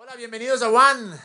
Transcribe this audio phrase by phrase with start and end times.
[0.00, 1.18] Hola, bienvenidos a One.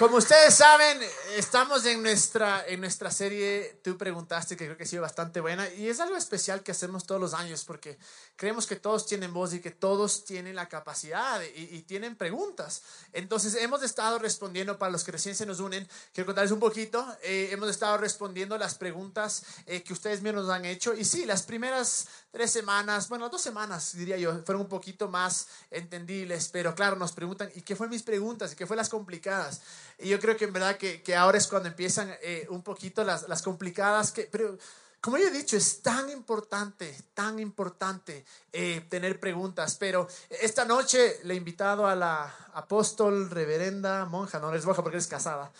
[0.00, 0.98] Como ustedes saben,
[1.36, 5.68] estamos en nuestra, en nuestra serie Tú preguntaste, que creo que ha sido bastante buena,
[5.74, 7.98] y es algo especial que hacemos todos los años, porque
[8.34, 12.82] creemos que todos tienen voz y que todos tienen la capacidad y, tienen preguntas.
[13.12, 17.06] Entonces, hemos estado respondiendo, para los que recién se nos unen, quiero contarles un poquito,
[17.22, 21.26] eh, hemos estado respondiendo las preguntas eh, que ustedes mismos nos han hecho, y sí,
[21.26, 26.74] las primeras tres semanas, bueno, dos semanas, diría yo, fueron un poquito más entendibles, pero
[26.74, 28.52] claro, nos preguntan, ¿y qué fue mis preguntas?
[28.52, 29.60] ¿Y qué fue las complicadas?
[30.02, 33.04] Y yo creo que en verdad que, que ahora es cuando empiezan eh, un poquito
[33.04, 34.58] las, las complicadas, que, pero
[35.00, 41.20] como yo he dicho, es tan importante, tan importante eh, tener preguntas, pero esta noche
[41.24, 45.50] le he invitado a la apóstol, reverenda, monja, no les baja porque es casada,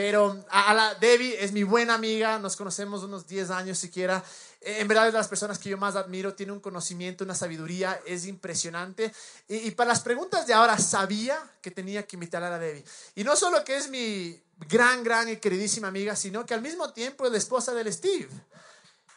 [0.00, 4.24] pero a, la Debbie es mi buena amiga, nos conocemos unos 10 años siquiera,
[4.62, 8.00] en verdad es de las personas que yo más admiro, tiene un conocimiento, una sabiduría,
[8.06, 9.12] es impresionante.
[9.46, 12.82] Y, para las preguntas de ahora, sabía que tenía que invitar a la Debbie.
[13.14, 16.90] Y no solo que es mi gran, gran y queridísima amiga, sino que al mismo
[16.94, 18.30] tiempo es la esposa del Steve.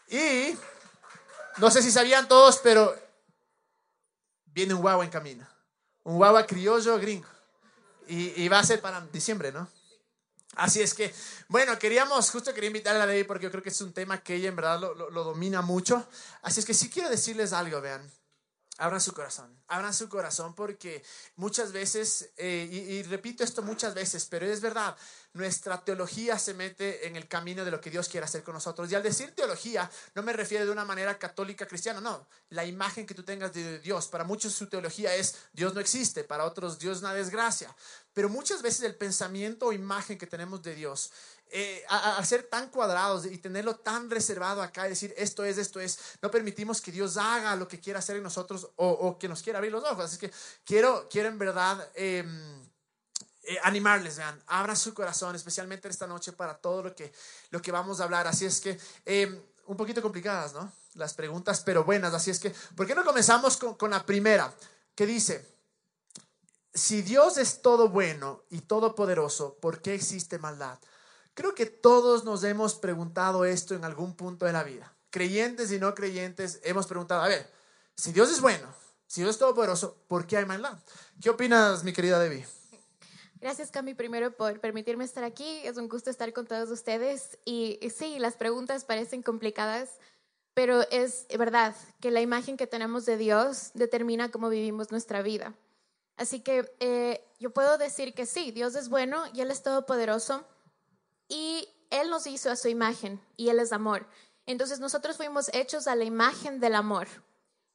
[0.10, 0.54] Y
[1.60, 2.94] no sé si sabían todos, pero
[4.48, 5.48] viene un guagua en camino.
[6.04, 7.30] Un guagua criollo gringo.
[8.10, 9.70] Y, y va a ser para diciembre, ¿no?
[10.56, 11.14] Así es que,
[11.48, 14.36] bueno, queríamos, justo quería invitar a Debbie porque yo creo que es un tema que
[14.36, 16.08] ella en verdad lo, lo, domina mucho.
[16.42, 18.10] Así es que sí quiero decirles algo, vean.
[18.78, 21.04] Abran su corazón, abran su corazón porque
[21.36, 24.98] muchas veces, eh, y, repito esto muchas veces, pero es verdad,
[25.34, 28.92] nuestra teología se mete en el camino de lo que Dios quiere hacer con nosotros.
[28.92, 33.06] Y al decir teología, no me refiero de una manera católica cristiana, no, la imagen
[33.06, 34.08] que tú tengas de Dios.
[34.08, 37.76] Para muchos su teología es Dios no existe, para otros Dios es una desgracia.
[38.14, 41.12] Pero muchas veces el pensamiento o imagen que tenemos de Dios
[41.56, 45.80] eh, a, ser tan cuadrados y tenerlo tan reservado acá y decir esto es, esto
[45.80, 49.44] es, no permitimos que Dios haga lo que quiera hacer en nosotros o, que nos
[49.44, 50.06] quiera abrir los ojos.
[50.06, 50.32] Así que
[50.66, 52.68] quiero, quiero en verdad em,
[53.44, 57.12] eh, animarles, vean, abran su corazón, especialmente esta noche para todo lo que,
[57.50, 58.26] lo que vamos a hablar.
[58.26, 60.72] Así es que, em, un poquito complicadas, ¿no?
[60.94, 62.14] Las preguntas, pero buenas.
[62.14, 64.54] Así es que, ¿por qué no comenzamos con, con la primera?
[64.96, 65.46] Que dice,
[66.74, 70.80] si Dios es todo bueno y todopoderoso, ¿por qué existe maldad?
[71.34, 74.96] Creo que todos nos hemos preguntado esto en algún punto de la vida.
[75.10, 77.52] Creyentes y no creyentes hemos preguntado, a ver,
[77.96, 78.74] si Dios es bueno,
[79.06, 80.78] si Dios es todopoderoso, ¿por qué hay maldad?
[81.22, 82.63] ¿Qué opinas, mi querida Debbie?
[83.44, 85.60] Gracias, Cami, primero por permitirme estar aquí.
[85.66, 87.38] Es un gusto estar con todos ustedes.
[87.44, 90.00] Y, sí, las preguntas parecen complicadas,
[90.54, 95.54] pero es verdad que la imagen que tenemos de Dios determina cómo vivimos nuestra vida.
[96.16, 100.46] Así que eh, yo puedo decir que sí, Dios es bueno y Él es todopoderoso
[101.28, 104.08] y Él nos hizo a su imagen y Él es amor.
[104.46, 107.10] Entonces nosotros fuimos hechos a la imagen del amor.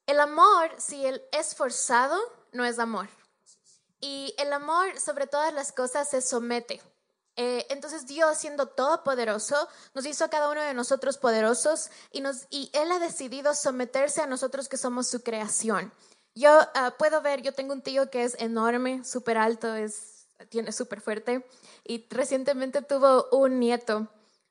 [0.06, 2.18] El amor, si Él es forzado,
[2.52, 3.10] no es amor.
[4.00, 6.80] Y el amor sobre todas las cosas se somete.
[7.36, 12.90] Eh, entonces Dios, siendo todopoderoso, nos hizo a cada uno de nosotros poderosos y, Él
[12.90, 15.92] ha decidido someterse a nosotros que somos su creación.
[16.34, 20.72] Yo ah, puedo ver, yo tengo un tío que es enorme, súper alto, es tiene
[20.72, 21.44] súper fuerte
[21.84, 24.08] y recientemente tuvo un nieto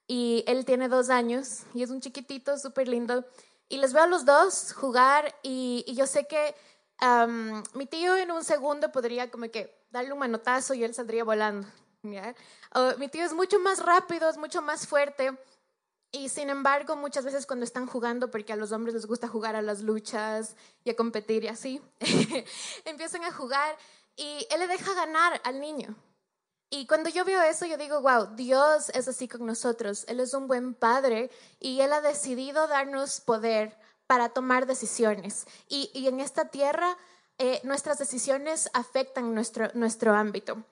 [0.07, 3.25] y él tiene dos años y es un chiquitito súper lindo
[3.69, 6.56] y les veo a los dos jugar y, yo sé que
[7.74, 11.68] mi tío en un segundo podría como que darle un manotazo y él saldría volando.
[12.02, 15.38] mi tío es mucho más rápido, es mucho más fuerte
[16.12, 19.56] y sin embargo muchas veces cuando están jugando, porque a los hombres les gusta jugar
[19.56, 21.81] a las luchas y a competir y así,
[22.86, 23.78] empiezan a jugar
[24.16, 25.96] y él le deja ganar al niño.
[26.69, 30.03] Y cuando yo veo eso, yo digo, wow, Dios es así con nosotros.
[30.09, 31.31] Él es un buen padre
[31.62, 35.45] y Él ha decidido darnos poder para tomar decisiones.
[35.68, 36.97] Y, en esta tierra,
[37.38, 40.63] eh, nuestras decisiones afectan nuestro, nuestro ámbito.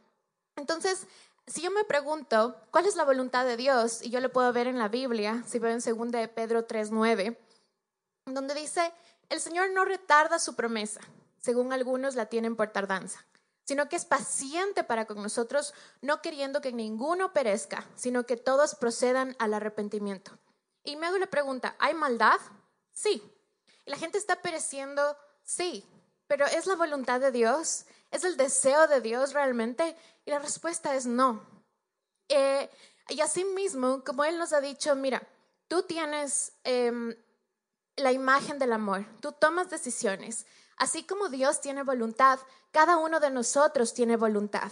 [0.56, 1.07] Entonces,
[1.46, 4.01] si yo me pregunto, ¿cuál es la voluntad de Dios?
[4.01, 7.38] Y yo lo puedo ver en la Biblia, si veo en 2 de Pedro 3.9,
[8.25, 8.91] donde dice,
[9.29, 11.02] el Señor no retarda su promesa,
[11.38, 13.25] según algunos la tienen por tardanza
[13.66, 18.76] sino que es paciente para con nosotros, no queriendo que ninguno perezca, sino que todos
[18.76, 20.37] procedan al arrepentimiento.
[20.84, 22.40] Y me hago la pregunta, ¿hay maldad?
[22.96, 23.22] Sí.
[23.86, 25.16] ¿Y la gente está pereciendo?
[25.44, 25.86] Sí.
[26.26, 27.86] Pero ¿es la voluntad de Dios?
[28.09, 29.96] ¿Es el deseo de Dios realmente?
[30.26, 31.46] Y la respuesta es no.
[32.30, 32.68] Eh,
[33.09, 35.22] y así mismo, como Él nos ha dicho, mira,
[35.68, 37.16] tú tienes em,
[37.97, 40.47] la imagen del amor, tú tomas decisiones.
[40.78, 42.40] Así como Dios tiene voluntad,
[42.72, 44.72] cada uno de nosotros tiene voluntad.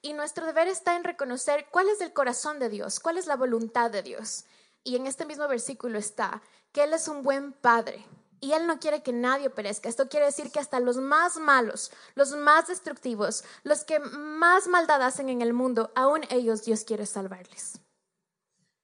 [0.00, 3.36] Y nuestro deber está en reconocer cuál es el corazón de Dios, cuál es la
[3.36, 4.44] voluntad de Dios.
[4.84, 6.42] Y en este mismo versículo está
[6.74, 8.04] que Él es un buen padre
[8.40, 9.88] y Él no quiere que nadie perezca.
[9.88, 15.00] Esto quiere decir que hasta los más malos, los más destructivos, los que más maldad
[15.00, 17.80] hacen en el mundo, aún ellos Dios quiere salvarles.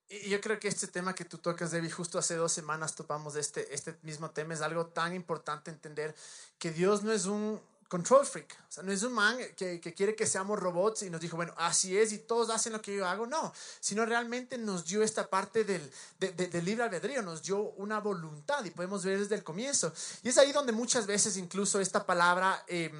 [0.08, 3.36] Y yo creo que este tema que tú tocas, Debbie, justo hace dos semanas topamos
[3.36, 6.14] este, este mismo tema, es algo tan importante entender
[6.58, 7.60] que Dios no es un
[7.90, 11.10] control freak, o sea, no es un man que, que, quiere que seamos robots y
[11.10, 14.56] nos dijo, bueno, así es y todos hacen lo que yo hago, no, sino realmente
[14.58, 15.90] nos dio esta parte del,
[16.20, 19.92] del libre albedrío, nos dio una voluntad y podemos ver desde el comienzo.
[20.22, 22.64] Y es ahí donde muchas veces incluso esta palabra...
[22.68, 22.92] Eh,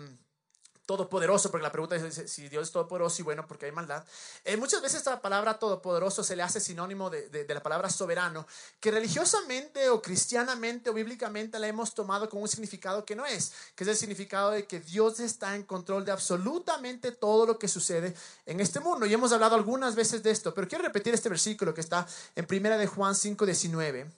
[0.91, 4.05] todopoderoso, porque la pregunta es si Dios es todopoderoso y bueno, porque hay maldad.
[4.45, 8.45] Eh, muchas veces esta palabra todopoderoso se le hace sinónimo de, de, la palabra soberano,
[8.81, 13.53] que religiosamente o cristianamente o bíblicamente la hemos tomado con un significado que no es,
[13.77, 17.69] que es el significado de que Dios está en control de absolutamente todo lo que
[17.69, 18.13] sucede
[18.45, 19.07] en este mundo.
[19.07, 22.05] Y hemos hablado algunas veces de esto, pero quiero repetir este versículo que está
[22.35, 24.11] en primera de Juan 5, 19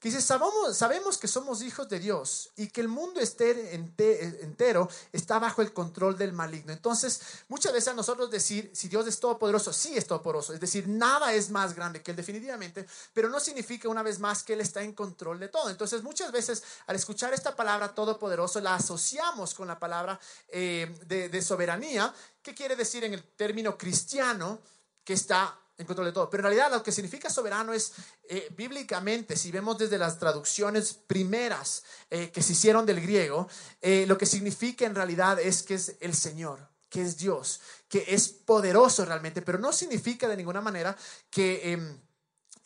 [0.00, 5.38] que dice, sabemos, sabemos que somos hijos de Dios y que el mundo entero está
[5.38, 6.72] bajo el control del maligno.
[6.72, 10.88] Entonces, muchas veces a nosotros decir, si Dios es todopoderoso, sí es todopoderoso, es decir,
[10.88, 14.62] nada es más grande que Él definitivamente, pero no significa una vez más que Él
[14.62, 15.68] está en control de todo.
[15.68, 20.18] Entonces, muchas veces al escuchar esta palabra todopoderoso, la asociamos con la palabra
[20.48, 24.60] eh, de, soberanía, que quiere decir en el término cristiano
[25.04, 26.28] que está en control de todo.
[26.28, 27.92] Pero en realidad lo que significa soberano es
[28.24, 33.48] eh, bíblicamente, si vemos desde las traducciones primeras eh, que se hicieron del griego,
[33.80, 38.04] eh, lo que significa en realidad es que es el Señor, que es Dios, que
[38.08, 40.96] es poderoso realmente, pero no significa de ninguna manera
[41.30, 41.98] que em,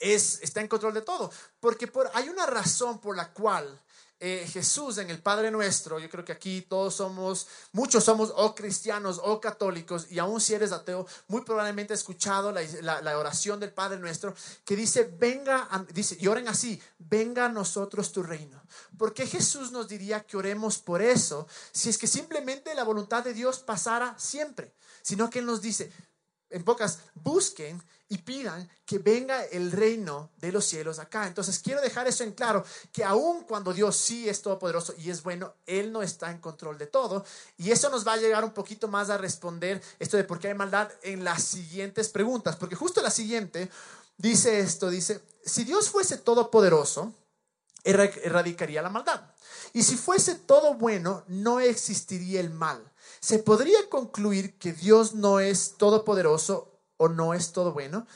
[0.01, 3.81] es, está en control de todo, porque por, hay una razón por la cual
[4.21, 8.55] eh, Jesús en el Padre Nuestro, yo creo que aquí todos somos, muchos somos o
[8.55, 13.73] cristianos o católicos, y aún si eres ateo, muy probablemente has escuchado la, oración del
[13.73, 14.35] Padre Nuestro
[14.65, 18.63] que dice, venga, dice, y oren así, venga a nosotros tu reino.
[18.97, 23.25] ¿Por qué Jesús nos diría que oremos por eso si es que simplemente la voluntad
[23.25, 24.73] de Dios pasara siempre?
[25.03, 25.93] Sino que Él nos dice,
[26.51, 31.27] en pocas, busquen y pidan que venga el reino de los cielos acá.
[31.27, 35.23] Entonces quiero dejar eso en claro, que aun cuando Dios sí es todopoderoso y es
[35.23, 37.25] bueno, Él no está en control de todo.
[37.57, 40.49] Y eso nos va a llegar un poquito más a responder esto de por qué
[40.49, 43.71] hay maldad en las siguientes preguntas, porque justo la siguiente
[44.17, 47.13] dice esto, dice, si Dios fuese todopoderoso,
[47.85, 49.23] erradicaría la maldad.
[49.73, 52.93] Y si fuese todo bueno, no existiría el mal.
[53.21, 58.07] Se podría concluir que Dios no es todopoderoso o no es todo bueno?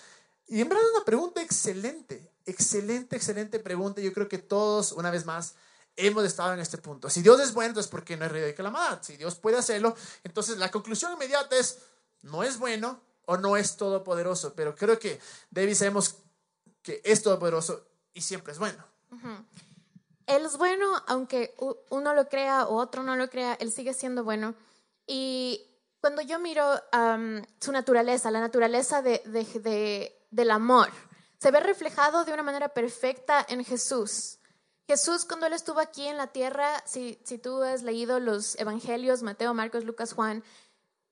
[0.46, 4.00] Y en verdad es una pregunta excelente, excelente, excelente pregunta.
[4.00, 5.54] Yo creo que todos, una vez más,
[5.96, 7.10] hemos estado en este punto.
[7.10, 9.02] Si Dios es bueno, entonces ¿por qué no es rey de calamidad?
[9.02, 9.94] Si Dios puede hacerlo,
[10.24, 11.78] entonces la conclusión inmediata es,
[12.22, 14.54] no es bueno o no es todopoderoso.
[14.54, 15.20] Pero creo que
[15.50, 16.16] David sabemos
[16.82, 17.84] que es todopoderoso
[18.14, 18.82] y siempre es bueno.
[20.26, 21.54] Él es bueno, aunque
[21.90, 24.54] uno lo crea o otro no lo crea, Él sigue siendo bueno.
[25.06, 25.67] Y
[26.00, 26.64] cuando yo miro
[27.60, 30.90] su naturaleza, la naturaleza de, del amor,
[31.38, 34.38] se ve reflejado de una manera perfecta en Jesús.
[34.86, 39.22] Jesús, cuando Él estuvo aquí en la tierra, si, si tú has leído los evangelios,
[39.22, 40.42] Mateo, Marcos, Lucas, Juan,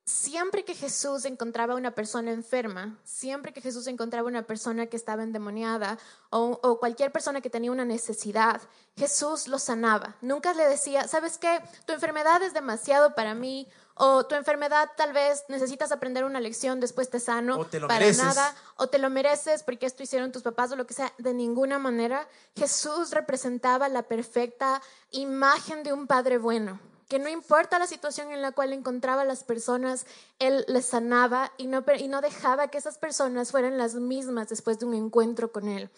[0.06, 5.24] siempre que Jesús encontraba una persona enferma, siempre que Jesús encontraba una persona que estaba
[5.24, 5.98] endemoniada
[6.30, 8.62] o, o, cualquier persona que tenía una necesidad,
[8.96, 10.16] Jesús lo sanaba.
[10.22, 11.60] Nunca le decía, ¿sabes qué?
[11.86, 16.80] Tu enfermedad es demasiado para mí o tu enfermedad tal vez necesitas aprender una lección,
[16.80, 18.24] después te sano, o te lo para mereces.
[18.24, 21.32] nada, o te lo mereces porque esto hicieron tus papás o lo que sea, de
[21.32, 22.28] ninguna manera.
[22.56, 28.42] Jesús representaba la perfecta imagen de un padre bueno, que no importa la situación en
[28.42, 30.04] la cual encontraba a las personas,
[30.38, 34.78] Él les sanaba y no, y no dejaba que esas personas fueran las mismas después
[34.78, 35.88] de un encuentro con Él.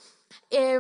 [0.50, 0.78] Eh,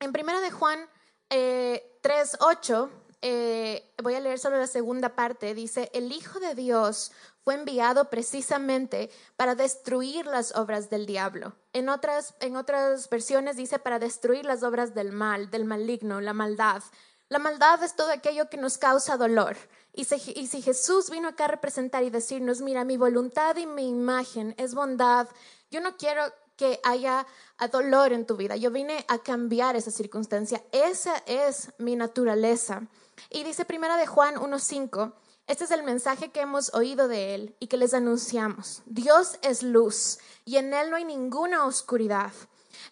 [0.00, 0.80] en primera de Juan
[1.28, 2.88] eh, 3.8
[3.22, 7.12] eh, voy a leer solo la segunda parte, dice, el Hijo de Dios
[7.44, 11.54] fue enviado precisamente para destruir las obras del diablo.
[11.72, 16.32] En otras, en otras versiones dice para destruir las obras del mal, del maligno, la
[16.32, 16.82] maldad.
[17.28, 19.56] La maldad es todo aquello que nos causa dolor.
[19.92, 23.88] Y y si Jesús vino acá a representar y decirnos, mira, mi voluntad y mi
[23.88, 25.28] imagen es bondad,
[25.70, 26.22] yo no quiero
[26.56, 27.26] que haya
[27.72, 28.54] dolor en tu vida.
[28.56, 30.62] Yo vine a cambiar esa circunstancia.
[30.72, 32.82] Esa es mi naturaleza.
[33.28, 35.12] Y dice primera de Juan 1.5,
[35.46, 38.82] este es el mensaje que hemos oído de él y que les anunciamos.
[38.86, 42.32] Dios es luz y en él no hay ninguna oscuridad.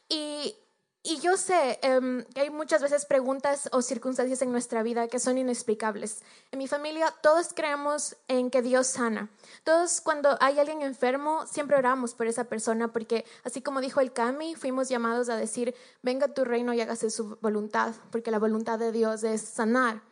[0.09, 0.57] Y
[1.05, 5.21] Y yo sé em, que hay muchas veces preguntas o circunstancias en nuestra vida que
[5.21, 6.23] son inexplicables.
[6.51, 9.31] En mi familia todos creemos en que Dios sana.
[9.65, 14.13] Todos cuando hay alguien enfermo siempre oramos por esa persona porque así como dijo el
[14.13, 18.79] Cami, fuimos llamados a decir, venga tu reino y hágase su voluntad, porque la voluntad
[18.79, 20.03] de Dios es sanar.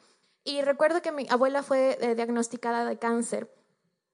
[0.46, 3.52] Y recuerdo que mi abuela fue eh, diagnosticada de cáncer.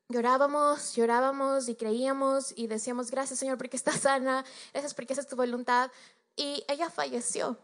[0.09, 5.29] Llorábamos, llorábamos y creíamos y decíamos, gracias Señor porque está sana, gracias porque esa es
[5.29, 5.91] tu voluntad
[6.35, 7.59] y ella falleció.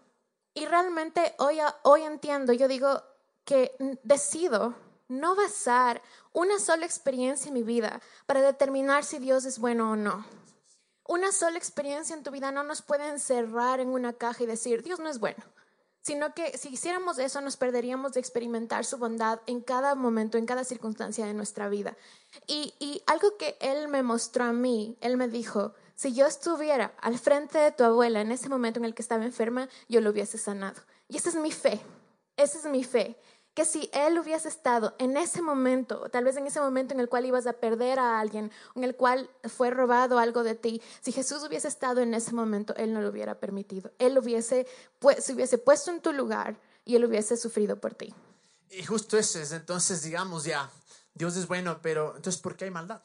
[0.53, 3.03] Y realmente hoy, hoy entiendo, yo digo
[3.47, 4.75] que decido
[5.09, 6.03] no basar
[6.35, 10.27] una sola experiencia en mi vida para determinar si Dios es bueno o no.
[11.07, 14.83] Una sola experiencia en tu vida no nos puede encerrar en una caja y decir,
[14.83, 15.43] Dios no es bueno,
[16.09, 20.47] sino que si hiciéramos eso nos perderíamos de experimentar su bondad en cada momento, en
[20.47, 21.99] cada circunstancia de nuestra vida.
[22.47, 26.95] Y, y algo que Él me mostró a mí, Él me dijo, si yo estuviera
[27.03, 30.09] al frente de tu abuela en ese momento en el que estaba enferma, yo lo
[30.09, 30.81] hubiese sanado.
[31.11, 31.79] Y esa es mi fe,
[32.39, 33.15] esa es mi fe.
[33.59, 37.09] Que si él hubiese estado en ese momento, tal vez en ese momento en el
[37.09, 41.11] cual ibas a perder a alguien, en el cual fue robado algo de ti, si
[41.11, 43.91] Jesús hubiese estado en ese momento, él no lo hubiera permitido.
[43.99, 44.69] Él hubiese,
[45.19, 48.15] se hubiese puesto en tu lugar y él hubiese sufrido por ti.
[48.71, 50.71] Y justo eso es, entonces digamos ya,
[51.15, 53.03] Dios es bueno, pero entonces ¿por qué hay maldad?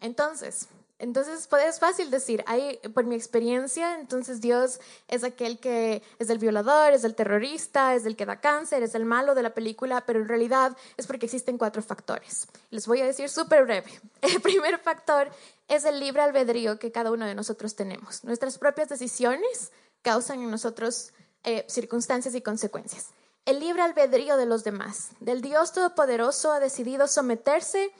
[0.00, 0.68] Entonces,
[0.98, 6.28] entonces, pues, es fácil decir, hay, por mi experiencia, entonces Dios es aquel que es
[6.28, 9.54] el violador, es el terrorista, es el que da cáncer, es el malo de la
[9.54, 12.48] película, pero en realidad es porque existen cuatro factores.
[12.70, 13.90] Les voy a decir súper breve.
[14.22, 15.30] El primer factor
[15.68, 18.24] es el libre albedrío que cada uno de nosotros tenemos.
[18.24, 19.70] Nuestras propias decisiones
[20.02, 21.12] causan en nosotros
[21.44, 23.10] eh, circunstancias y consecuencias.
[23.44, 27.92] El libre albedrío de los demás, del Dios Todopoderoso, ha decidido someterse a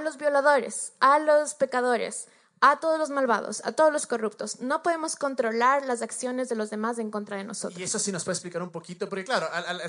[0.00, 2.28] los violadores, a los pecadores,
[2.60, 4.60] a todos los malvados, a todos los corruptos.
[4.60, 7.78] No podemos controlar las acciones de los demás en contra de nosotros.
[7.78, 9.82] Y eso sí nos puede explicar un poquito, porque claro, al,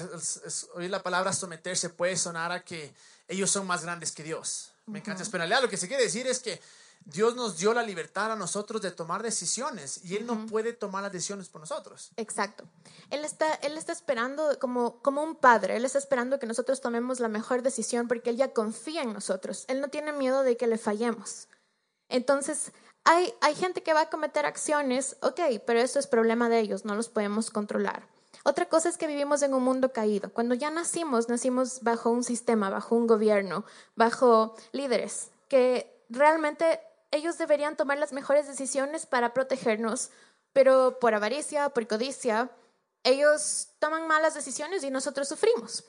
[0.73, 2.93] oír la palabra someterse puede sonar a que
[3.27, 4.71] ellos son más grandes que Dios.
[4.88, 5.23] Me encanta.
[5.31, 6.59] Pero lo que se quiere decir es que
[7.05, 11.03] Dios nos dio la libertad a nosotros de tomar decisiones y Él no puede tomar
[11.03, 12.12] las decisiones por nosotros.
[12.17, 12.65] Exacto.
[13.10, 17.19] Él está, él está esperando como, como un padre, Él está esperando que nosotros tomemos
[17.19, 19.65] la mejor decisión porque Él ya confía en nosotros.
[19.67, 21.48] Él no tiene miedo de que le fallemos.
[22.10, 22.72] Entonces,
[23.03, 26.86] hay, hay gente que va a cometer acciones, ok, pero eso es problema de ellos,
[26.86, 28.07] no los podemos controlar.
[28.45, 30.31] Otra cosa es que vivimos en un mundo caído.
[30.31, 36.79] Cuando ya nacimos, nacimos bajo un sistema, bajo un gobierno, bajo líderes que realmente
[37.13, 40.10] ellos deberían tomar las mejores decisiones para protegernos,
[40.51, 42.50] pero por avaricia, por codicia,
[43.03, 45.84] ellos toman malas decisiones y nosotros sufrimos.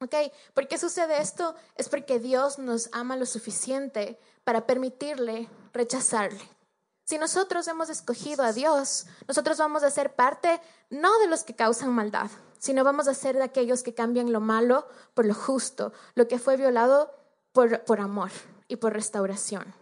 [0.00, 0.14] ¿Ok?
[0.52, 1.54] ¿Por qué sucede esto?
[1.76, 6.48] Es porque Dios nos ama lo suficiente para permitirle rechazarle.
[7.04, 11.54] Si nosotros hemos escogido a Dios, nosotros vamos a ser parte no de los que
[11.54, 15.92] causan maldad, sino vamos a ser de aquellos que cambian lo malo por lo justo,
[16.14, 17.14] lo que fue violado
[17.52, 18.30] por, por amor
[18.66, 19.79] y por restauración.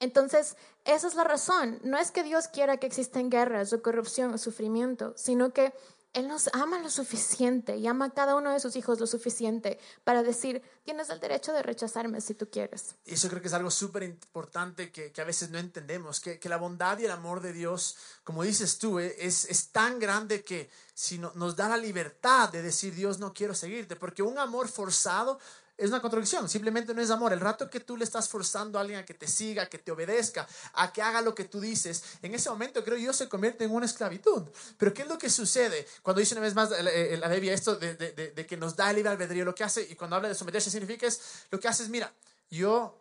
[0.00, 1.80] Entonces, esa es la razón.
[1.82, 5.72] No es que Dios quiera que existan guerras o corrupción o sufrimiento, sino que
[6.12, 9.78] Él nos ama lo suficiente y ama a cada uno de sus hijos lo suficiente
[10.04, 12.96] para decir, tienes el derecho de rechazarme si tú quieres.
[13.04, 16.56] Y eso creo que es algo súper importante que, a veces no entendemos, que, la
[16.56, 20.70] bondad y el amor de Dios, como dices tú, eh, es, es tan grande que
[20.92, 25.40] si nos da la libertad de decir, Dios, no quiero seguirte, porque un amor forzado
[25.76, 27.32] es una contradicción, simplemente no es amor.
[27.32, 29.90] El rato que tú le estás forzando a alguien a que te siga, que te
[29.90, 33.64] obedezca, a que haga lo que tú dices, en ese momento creo yo se convierte
[33.64, 34.44] en una esclavitud.
[34.78, 37.94] Pero ¿qué es lo que sucede cuando dice una vez más la Biblia esto de,
[37.96, 39.44] de, que nos da el libre albedrío?
[39.44, 42.14] Lo que hace, y cuando habla de someterse significa es, lo que hace es, mira,
[42.50, 43.00] yo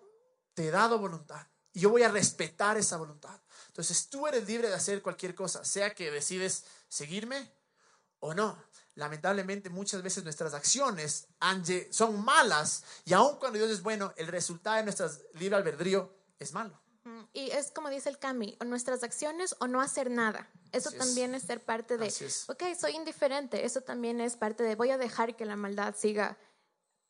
[0.56, 3.40] te he dado voluntad y yo voy a respetar esa voluntad.
[3.68, 7.52] Entonces tú eres libre de hacer cualquier cosa, sea que decides seguirme
[8.20, 8.58] o no
[8.96, 11.28] lamentablemente muchas veces nuestras acciones
[11.92, 16.54] son malas y aun cuando Dios es bueno, el resultado de nuestro libre albedrío es
[16.54, 16.80] malo.
[17.34, 20.50] Y es como dice el Cami, o nuestras acciones o no hacer nada.
[20.72, 21.44] Eso también es.
[21.44, 22.08] ser parte de,
[22.48, 26.38] ok, soy indiferente, eso también es parte de, voy a dejar que la maldad siga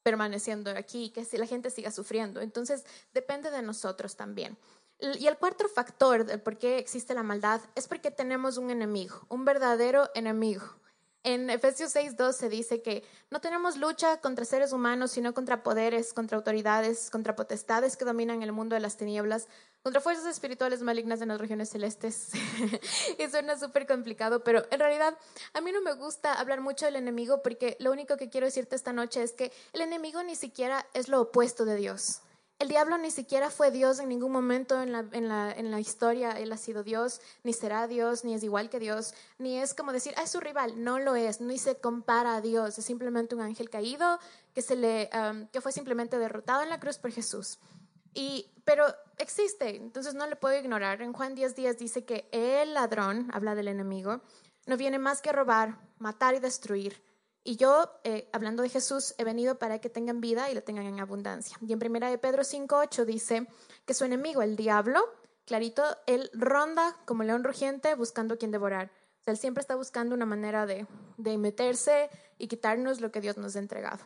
[0.02, 2.42] permaneciendo aquí, que la gente siga sufriendo.
[2.42, 4.58] Entonces, depende de nosotros también.
[5.00, 9.26] Y el cuarto factor de por qué existe la maldad es porque tenemos un enemigo,
[9.30, 10.64] un verdadero enemigo.
[11.26, 13.02] En Efesios 6.2 se dice que
[13.32, 18.44] no tenemos lucha contra seres humanos, sino contra poderes, contra autoridades, contra potestades que dominan
[18.44, 19.48] el mundo de las tinieblas,
[19.84, 22.32] contra fuerzas espirituales malignas en las regiones celestes.
[23.18, 25.18] y suena súper complicado, pero en realidad
[25.54, 28.76] a mí no me gusta hablar mucho del enemigo porque lo único que quiero decirte
[28.76, 32.20] esta noche es que el enemigo ni siquiera es lo opuesto de Dios.
[32.64, 35.82] El diablo ni siquiera fue Dios en ningún momento en la, en, la, en la,
[35.82, 36.32] historia.
[36.32, 39.92] Él ha sido Dios, ni será Dios, ni es igual que Dios, ni es como
[39.92, 40.82] decir, ah, es su rival.
[40.82, 42.78] No lo es, ni se compara a Dios.
[42.78, 44.18] Es simplemente un ángel caído
[44.54, 45.10] que, se le,
[45.52, 47.60] que fue simplemente derrotado en la cruz por Jesús.
[48.14, 48.86] Y, pero
[49.18, 51.02] existe, entonces no le puedo ignorar.
[51.02, 54.22] En Juan 10 días dice que el ladrón, habla del enemigo,
[54.68, 57.04] no viene más que robar, matar y destruir.
[57.44, 60.86] Y yo, eh, hablando de Jesús, he venido para que tengan vida y la tengan
[60.86, 61.58] en abundancia.
[61.62, 63.48] Y en primera de Pedro 5.8 dice
[63.86, 65.02] que su enemigo, el diablo,
[65.46, 68.92] clarito, él ronda como león rugiente buscando quien devorar.
[69.20, 73.22] O sea, él siempre está buscando una manera de, de meterse y quitarnos lo que
[73.22, 74.00] Dios nos ha entregado.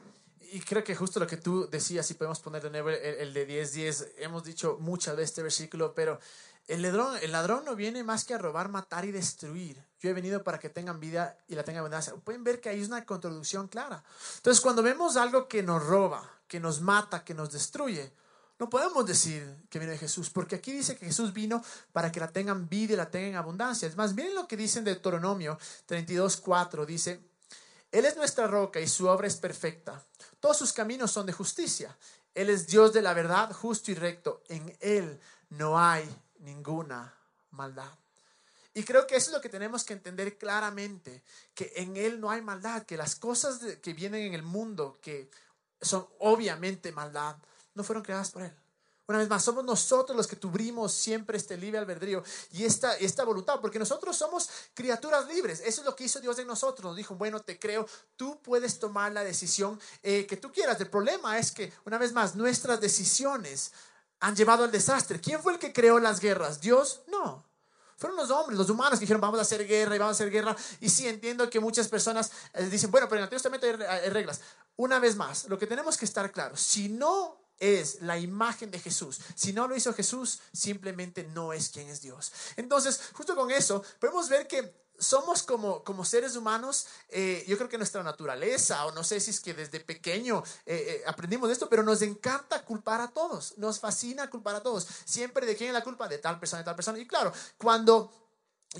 [0.51, 3.47] Y creo que justo lo que tú decías, si podemos poner de nuevo el, de
[3.47, 6.19] 10.10, hemos dicho muchas veces este versículo, pero
[6.67, 9.81] el ladrón, el ladrón no viene más que a robar, matar y destruir.
[9.99, 12.13] Yo he venido para que tengan vida y la tengan abundancia.
[12.15, 14.03] Pueden ver que es una contradicción clara.
[14.35, 18.11] Entonces, cuando vemos algo que nos roba, que nos mata, que nos destruye,
[18.59, 22.19] no podemos decir que viene de Jesús, porque aquí dice que Jesús vino para que
[22.19, 23.87] la tengan vida y la tengan abundancia.
[23.87, 25.57] Es más, miren lo que dice en Deuteronomio
[25.87, 26.85] 32.4.
[26.85, 27.21] Dice,
[27.91, 30.03] Él es nuestra roca y su obra es perfecta.
[30.39, 31.95] Todos sus caminos son de justicia.
[32.33, 34.43] Él es Dios de la verdad, justo y recto.
[34.49, 35.19] En Él
[35.49, 36.07] no hay
[36.39, 37.13] ninguna
[37.51, 37.91] maldad.
[38.73, 41.23] Y creo que eso es lo que tenemos que entender claramente,
[41.55, 45.31] que en Él no hay maldad, que las cosas que vienen en el mundo, que
[45.81, 47.37] son obviamente maldad,
[47.73, 48.53] no fueron creadas por Él.
[49.07, 53.23] Una vez más, somos nosotros los que tuvimos siempre este libre albedrío y esta, esta
[53.23, 55.61] voluntad, porque nosotros somos criaturas libres.
[55.61, 56.83] Eso es lo que hizo Dios en nosotros.
[56.83, 60.79] Nos dijo, bueno, te creo, tú puedes tomar la decisión eh, que tú quieras.
[60.81, 63.71] El problema es que, una vez más, nuestras decisiones
[64.19, 65.19] han llevado al desastre.
[65.21, 66.61] ¿Quién fue el que creó las guerras?
[66.61, 67.01] ¿Dios?
[67.07, 67.45] No.
[67.97, 70.31] Fueron los hombres, los humanos que dijeron vamos a hacer guerra y vamos a hacer
[70.31, 70.55] guerra.
[70.79, 74.09] Y sí, entiendo que muchas personas eh, dicen, bueno, pero en el Antiguo Testamento hay
[74.09, 74.41] reglas.
[74.75, 78.79] Una vez más, lo que tenemos que estar claro, si no es la imagen de
[78.79, 79.19] Jesús.
[79.35, 82.31] Si no lo hizo Jesús, simplemente no es quien es Dios.
[82.55, 87.69] Entonces, justo con eso, podemos ver que somos como, como seres humanos, eh, yo creo
[87.69, 91.69] que nuestra naturaleza, o no sé si es que desde pequeño eh, eh, aprendimos esto,
[91.69, 94.87] pero nos encanta culpar a todos, nos fascina culpar a todos.
[95.05, 96.97] Siempre de quién es la culpa, de tal persona, de tal persona.
[96.99, 98.11] Y claro, cuando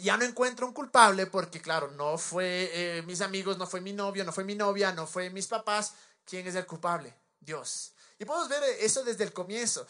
[0.02, 4.26] ya no encuentro un culpable, porque claro, no fue mis amigos, no fue mi novio,
[4.26, 5.94] no fue mi novia, no fue mis papás,
[6.26, 7.16] ¿quién es el culpable?
[7.40, 7.94] Dios.
[8.20, 9.88] Y podemos ver eso desde el comienzo.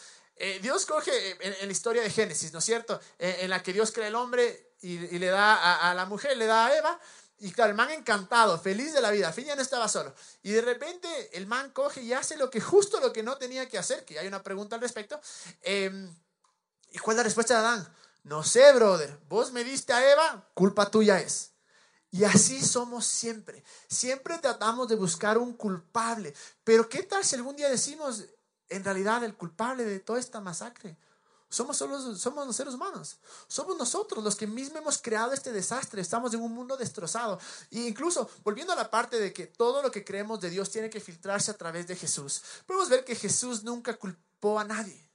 [0.62, 3.00] Dios coge en, en, la historia de Génesis, ¿no es cierto?
[3.18, 6.68] en la que Dios crea el hombre, y, le da a, la mujer, le da
[6.68, 7.00] a Eva.
[7.40, 10.14] Y claro, el man encantado, feliz de la vida, fin ya no estaba solo.
[10.42, 13.70] Y de repente el man coge y hace lo que justo lo que no tenía
[13.70, 15.20] que hacer, que hay una pregunta al respecto.
[15.62, 16.16] Em,
[16.92, 17.96] ¿Y cuál es la respuesta de Adán?
[18.24, 21.52] No sé, brother, vos me diste a Eva, culpa tuya es.
[22.10, 23.64] Y así somos siempre.
[23.88, 26.34] Siempre tratamos de buscar un culpable.
[26.64, 28.26] Pero ¿qué tal si algún día decimos,
[28.70, 30.98] en realidad, el culpable de toda esta masacre
[31.50, 33.18] somos, solo, somos los seres humanos.
[33.48, 36.02] Somos nosotros los que mismos hemos creado este desastre.
[36.02, 37.40] Estamos en un mundo destrozado.
[37.72, 40.90] E incluso, volviendo a la parte de que todo lo que creemos de Dios tiene
[40.90, 45.10] que filtrarse a través de Jesús, podemos ver que Jesús nunca culpó a nadie.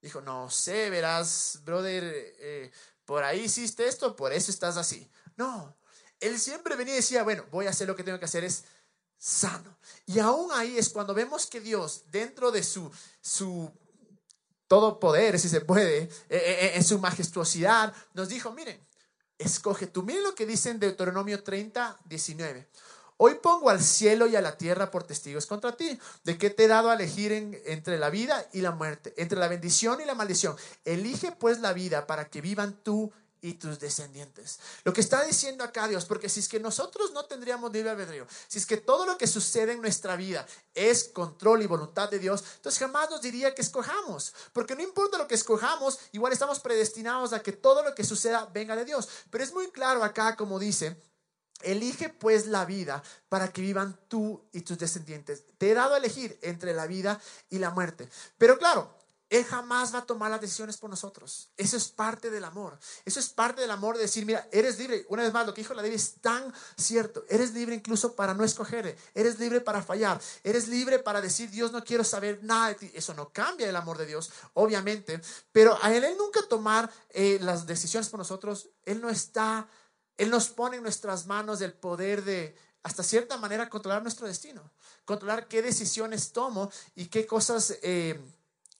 [0.00, 2.72] Dijo, no sé, verás, brother, eh,
[3.04, 5.08] por ahí hiciste esto, por eso estás así.
[5.36, 5.76] No,
[6.18, 8.64] él siempre venía y decía, bueno, voy a hacer lo que tengo que hacer, es
[9.16, 9.78] sano.
[10.06, 13.72] Y aún ahí es cuando vemos que Dios, dentro de su, su
[14.72, 18.80] todo poder, si se puede, eh, eh, eh, en su majestuosidad, nos dijo, miren,
[19.36, 20.02] escoge tú.
[20.02, 22.66] Miren lo que dice en Deuteronomio 30, 19.
[23.18, 26.64] Hoy pongo al cielo y a la tierra por testigos contra ti, de que te
[26.64, 27.32] he dado a elegir
[27.66, 30.56] entre la vida y la muerte, entre la bendición y la maldición.
[30.86, 34.60] Elige pues la vida para que vivan tú y tus descendientes.
[34.84, 38.26] Lo que está diciendo acá Dios, porque si es que nosotros no tendríamos libre albedrío,
[38.48, 42.20] si es que todo lo que sucede en nuestra vida es control y voluntad de
[42.20, 46.60] Dios, entonces jamás nos diría que escojamos, porque no importa lo que escojamos, igual estamos
[46.60, 49.08] predestinados a que todo lo que suceda venga de Dios.
[49.28, 50.96] Pero es muy claro acá como dice,
[51.62, 55.44] Elige pues la vida para que vivan tú y tus descendientes.
[55.58, 58.08] Te he dado a elegir entre la vida y la muerte.
[58.36, 58.92] Pero claro,
[59.32, 61.48] él jamás va a tomar las decisiones por nosotros.
[61.56, 62.78] Eso es parte del amor.
[63.06, 65.06] Eso es parte del amor de decir, mira, eres libre.
[65.08, 67.24] Una vez más, lo que dijo la David es tan cierto.
[67.30, 68.94] Eres libre incluso para no escoger.
[69.14, 70.20] Eres libre para fallar.
[70.44, 72.92] Eres libre para decir, Dios, no quiero saber nada de ti.
[72.94, 75.18] Eso no cambia el amor de Dios, obviamente.
[75.50, 78.68] Pero a Él, él nunca tomar eh, las decisiones por nosotros.
[78.84, 79.66] Él no está,
[80.18, 84.60] Él nos pone en nuestras manos el poder de, hasta cierta manera, controlar nuestro destino.
[85.06, 87.78] Controlar qué decisiones tomo y qué cosas...
[87.80, 88.20] Eh,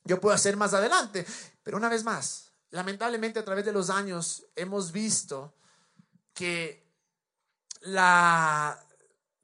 [0.05, 1.27] yo puedo hacer más adelante.
[1.63, 5.55] Pero una vez más, lamentablemente a través de los años hemos visto
[6.35, 6.87] que
[7.81, 8.79] la,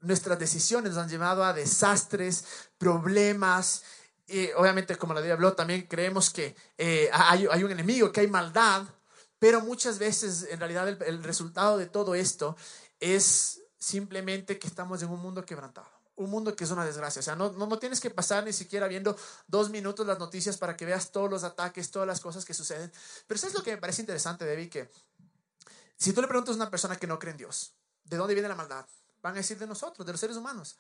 [0.01, 2.45] nuestras decisiones nos han llevado a desastres,
[2.79, 3.83] problemas
[4.27, 8.29] y obviamente, como la Biblia habló, también creemos que eh, hay, un enemigo, que hay
[8.29, 8.85] maldad,
[9.39, 12.55] pero muchas veces en realidad el, el resultado de todo esto
[13.01, 17.21] es simplemente que estamos en un mundo quebrantado un mundo que es una desgracia.
[17.21, 20.77] O sea, no, no, tienes que pasar ni siquiera viendo dos minutos las noticias para
[20.77, 22.93] que veas todos los ataques, todas las cosas que suceden.
[23.27, 24.69] Pero ¿sabes lo que me parece interesante, David?
[24.69, 24.91] Que
[25.97, 27.73] si tú le preguntas a una persona que no cree en Dios,
[28.05, 28.85] ¿de dónde viene la maldad?
[29.23, 30.77] Van a decir de nosotros, de los seres humanos.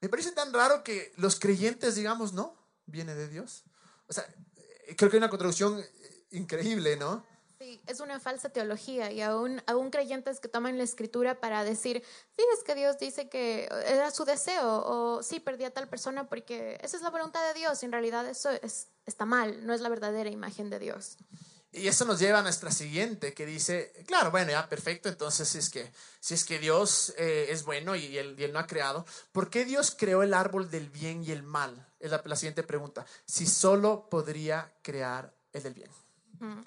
[0.00, 2.54] Me parece tan raro que los creyentes digamos, no,
[2.86, 3.64] viene de Dios.
[4.08, 4.26] O sea,
[4.96, 5.82] creo que hay una contradicción
[6.30, 7.24] increíble, ¿no?
[7.62, 12.02] Sí, es una falsa teología y aún, aún creyentes que toman la escritura para decir,
[12.36, 16.28] sí, es que Dios dice que era su deseo o sí, perdí a tal persona
[16.28, 19.74] porque esa es la voluntad de Dios y en realidad eso es, está mal, no
[19.74, 21.18] es la verdadera imagen de Dios.
[21.70, 25.58] Y eso nos lleva a nuestra siguiente, que dice, claro, bueno, ya, perfecto, entonces si
[25.58, 28.66] es que, si es que Dios eh, es bueno y él, y él, no ha
[28.66, 31.86] creado, ¿por qué Dios creó el árbol del bien y el mal?
[32.00, 33.06] Es la, la siguiente pregunta.
[33.24, 36.01] Si solo podría crear el del bien.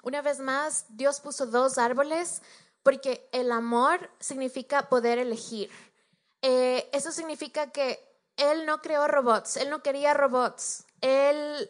[0.02, 2.42] Una vez más, Dios puso dos árboles
[2.82, 5.70] porque el amor significa poder elegir.
[6.40, 8.00] Eh, eso significa que
[8.36, 11.68] Él no creó robots, Él no quería robots, Él,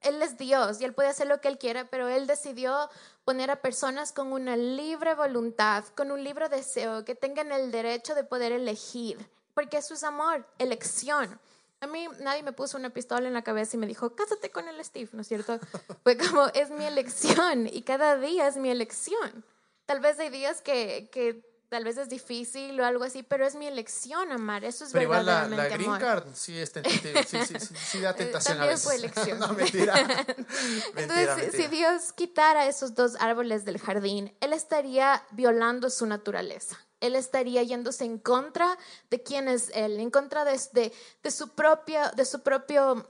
[0.00, 2.88] él es Dios y Él puede hacer lo que Él quiera, pero Él decidió
[3.24, 8.14] poner a personas con una libre voluntad, con un libre deseo, que tengan el derecho
[8.14, 9.18] de poder elegir,
[9.54, 11.40] porque eso es amor, elección.
[11.80, 14.68] A mí nadie me puso una pistola en la cabeza y me dijo, cásate con
[14.68, 15.58] el Steve, ¿no es cierto?
[16.02, 19.44] Fue como, es mi elección y cada día es mi elección.
[19.86, 23.54] Tal vez hay días que, que tal vez es difícil o algo así, pero es
[23.54, 24.64] mi elección amar.
[24.64, 28.00] Eso es pero verdaderamente igual la, la green card sí, es sí, sí, sí, sí,
[28.00, 28.84] da tentación También a veces.
[28.84, 29.38] fue elección.
[29.40, 29.94] no, mentira.
[29.98, 31.52] Entonces, mentira, mentira.
[31.52, 36.78] si Dios quitara esos dos árboles del jardín, Él estaría violando su naturaleza.
[37.00, 38.76] Él estaría yéndose en contra
[39.10, 43.08] de quién es Él, en contra de, de, de su propia, de su propio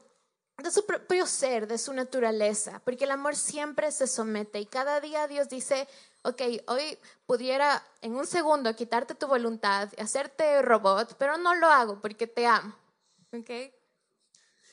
[0.62, 5.00] de su propio ser, de su naturaleza, porque el amor siempre se somete y cada
[5.00, 5.86] día Dios dice,
[6.22, 12.00] ok, hoy pudiera en un segundo quitarte tu voluntad, hacerte robot, pero no lo hago
[12.00, 12.74] porque te amo.
[13.32, 13.50] ¿ok?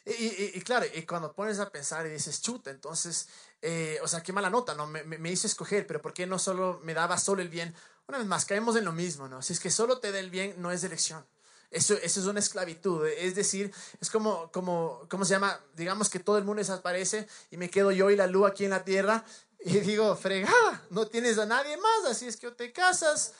[0.05, 3.27] Y, y- y claro, y cuando pones a pensar y dices, chuta, entonces,
[3.61, 4.85] eh, o sea, qué mala nota, ¿no?
[4.85, 7.75] Me, me, me hizo escoger, pero ¿por qué no solo me daba solo el bien?
[8.07, 9.41] Una vez más, caemos en lo mismo, ¿no?
[9.41, 11.25] Si es que solo te da el bien, no es elección.
[11.71, 15.59] Eso, eso es una esclavitud, es decir, es como, como, ¿cómo se llama?
[15.75, 18.69] Digamos que todo el mundo desaparece y me quedo yo y la luz aquí en
[18.69, 19.25] la tierra
[19.59, 23.33] y digo, fregada, no tienes a nadie más, así es que o te casas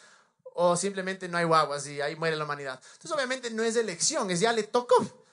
[0.56, 2.82] o simplemente no hay guaguas y ahí muere la humanidad.
[2.94, 5.25] Entonces, obviamente no es elección, es ya le tocó.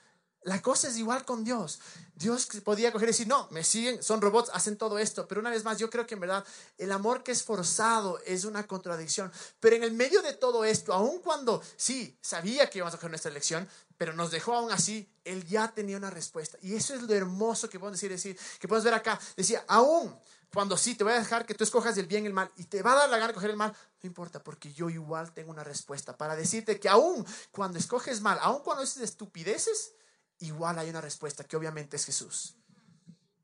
[0.43, 1.79] La cosa es igual con Dios.
[2.15, 5.27] Dios podía coger y decir, no, me siguen, son robots, hacen todo esto.
[5.27, 6.45] Pero una vez más, yo creo que en verdad
[6.77, 9.31] el amor que es forzado es una contradicción.
[9.59, 13.11] Pero en el medio de todo esto, aun cuando sí, sabía que íbamos a coger
[13.11, 16.57] nuestra elección, pero nos dejó aún así, Él ya tenía una respuesta.
[16.61, 19.19] Y eso es lo hermoso que podemos decir, decir que podemos ver acá.
[19.37, 20.13] Decía, aún
[20.53, 22.65] cuando sí, te voy a dejar que tú escojas el bien y el mal y
[22.65, 25.33] te va a dar la gana de coger el mal, no importa, porque yo igual
[25.33, 29.93] tengo una respuesta para decirte que aún cuando escoges mal, aún cuando haces estupideces,
[30.39, 32.57] igual hay una respuesta que obviamente es Jesús.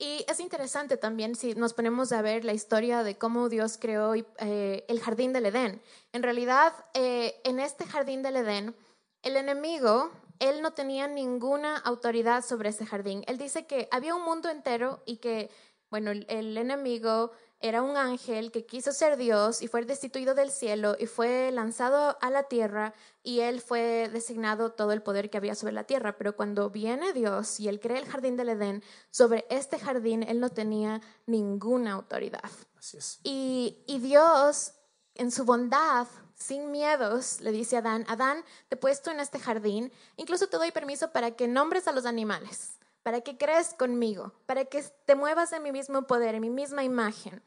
[0.01, 4.15] Y es interesante también si nos ponemos a ver la historia de cómo Dios creó
[4.15, 5.81] eh, el jardín del Edén.
[6.13, 8.75] En realidad, eh, en este jardín del Edén,
[9.23, 13.25] el enemigo, él no tenía ninguna autoridad sobre ese jardín.
[13.27, 15.51] Él dice que había un mundo entero y que,
[15.89, 20.49] bueno, el, el enemigo era un ángel que quiso ser Dios y fue destituido del
[20.49, 25.37] cielo y fue lanzado a la tierra y él fue designado todo el poder que
[25.37, 26.17] había sobre la tierra.
[26.17, 30.39] Pero cuando viene Dios y él crea el jardín del Edén, sobre este jardín él
[30.39, 32.49] no tenía ninguna autoridad.
[32.77, 33.19] Así es.
[33.23, 34.73] Y, y Dios,
[35.15, 39.37] en su bondad, sin miedos, le dice a Adán, Adán, te he puesto en este
[39.37, 42.78] jardín, incluso te doy permiso para que nombres a los animales
[43.09, 46.83] para que crees conmigo, para que te muevas en mi mismo poder, en mi misma
[46.83, 47.41] imagen.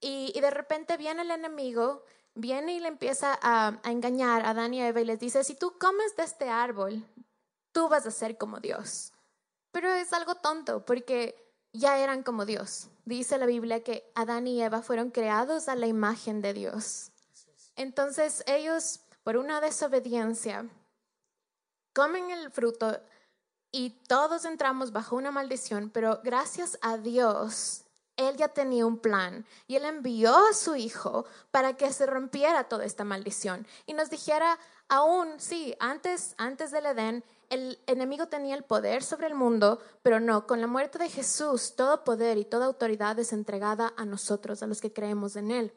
[0.00, 2.04] Y, de repente viene el enemigo,
[2.36, 5.56] viene y le empieza a, a, engañar a Adán y Eva y les dice, si
[5.56, 7.04] tú comes de este árbol,
[7.72, 9.12] tú vas a ser como Dios.
[9.72, 11.34] Pero es algo tonto porque
[11.72, 12.88] ya eran como Dios.
[13.04, 17.10] Dice la Biblia que Adán y Eva fueron creados a la imagen de Dios.
[17.74, 20.68] Entonces ellos, por una desobediencia,
[21.92, 23.00] comen el fruto
[23.70, 27.84] y todos entramos bajo una maldición, pero gracias a Dios,
[28.16, 32.64] Él ya tenía un plan y Él envió a su Hijo para que se rompiera
[32.64, 38.54] toda esta maldición y nos dijera, aún, sí, antes, antes del Edén, el enemigo tenía
[38.54, 42.44] el poder sobre el mundo, pero no, con la muerte de Jesús, todo poder y
[42.44, 45.72] toda autoridad es entregada a nosotros, a los que creemos en Él.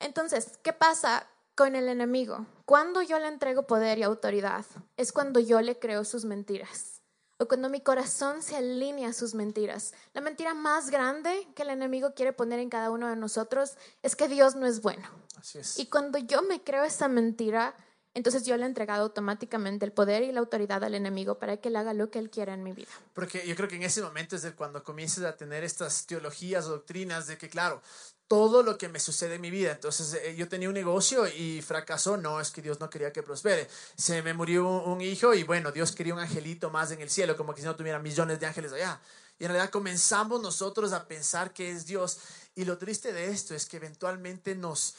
[0.00, 2.46] Entonces, ¿qué pasa con el enemigo?
[2.66, 4.64] Cuando yo le entrego poder y autoridad,
[4.96, 6.97] es cuando yo le creo sus mentiras.
[7.38, 9.94] O cuando mi corazón se alinea a sus mentiras.
[10.12, 14.16] La mentira más grande que el enemigo quiere poner en cada uno de nosotros es
[14.16, 15.08] que Dios no es bueno.
[15.36, 15.78] Así es.
[15.78, 17.76] Y cuando yo me creo esa mentira,
[18.14, 21.68] entonces yo le he entregado automáticamente el poder y la autoridad al enemigo para que
[21.68, 22.88] él haga lo que él quiera en mi vida.
[23.14, 26.66] Porque yo creo que en ese momento es de cuando comiences a tener estas teologías
[26.66, 27.80] o doctrinas de que, claro,
[28.28, 29.72] todo lo que me sucede en mi vida.
[29.72, 32.16] Entonces, eh, yo tenía un negocio y fracasó.
[32.16, 33.68] No, es que Dios no quería que prospere.
[33.96, 37.36] Se me murió un, hijo y bueno, Dios quería un angelito más en el cielo,
[37.36, 39.00] como que si no tuviera millones de ángeles allá.
[39.38, 42.18] Y en realidad comenzamos nosotros a pensar que es Dios.
[42.54, 44.94] Y lo triste de esto es que eventualmente nos,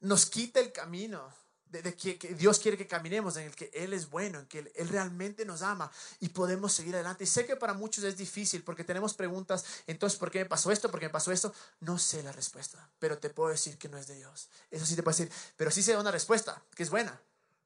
[0.00, 1.32] nos quita el camino
[1.70, 4.72] de, que Dios quiere que caminemos, en el que Él es bueno, en que Él,
[4.76, 7.24] Él realmente nos ama y podemos seguir adelante.
[7.24, 10.70] Y sé que para muchos es difícil porque tenemos preguntas, entonces, ¿por qué me pasó
[10.70, 10.90] esto?
[10.90, 11.52] ¿Por qué me pasó esto?
[11.80, 14.48] No sé la respuesta, pero te puedo decir que no es de Dios.
[14.70, 17.20] Eso sí te puedo decir, pero sí sé una respuesta, que es buena.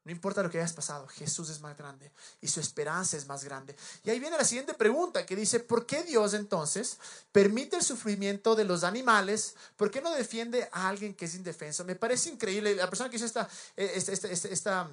[0.05, 3.43] No importa lo que hayas pasado, Jesús es más grande y su esperanza es más
[3.43, 3.75] grande.
[4.03, 6.97] Y ahí viene la siguiente pregunta que dice, ¿por qué Dios entonces
[7.31, 9.55] permite el sufrimiento de los animales?
[9.75, 11.83] ¿Por qué no defiende a alguien que es indefenso?
[11.83, 12.75] Me parece increíble.
[12.75, 14.89] La persona que hizo esta, eh, esta, esta, esta, esta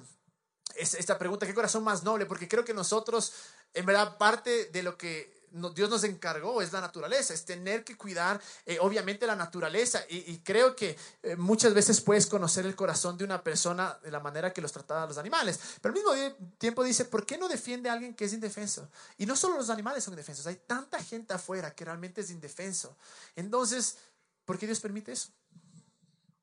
[0.75, 3.33] esta pregunta, qué corazón más noble, porque creo que nosotros,
[3.73, 7.83] en verdad, parte de lo que no- Dios nos encargó es la naturaleza, es tener
[7.83, 10.03] que cuidar, eh, obviamente, la naturaleza.
[10.09, 14.19] Y, creo que eh, muchas veces puedes conocer el corazón de una persona de la
[14.19, 15.59] manera que los trataba los animales.
[15.81, 18.89] Pero al mismo tiempo dice, ¿por qué no defiende a alguien que es indefenso?
[19.17, 22.95] Y no solo los animales son indefensos, hay tanta gente afuera que realmente es indefenso.
[23.35, 23.97] Entonces,
[24.45, 25.29] ¿por qué Dios permite eso?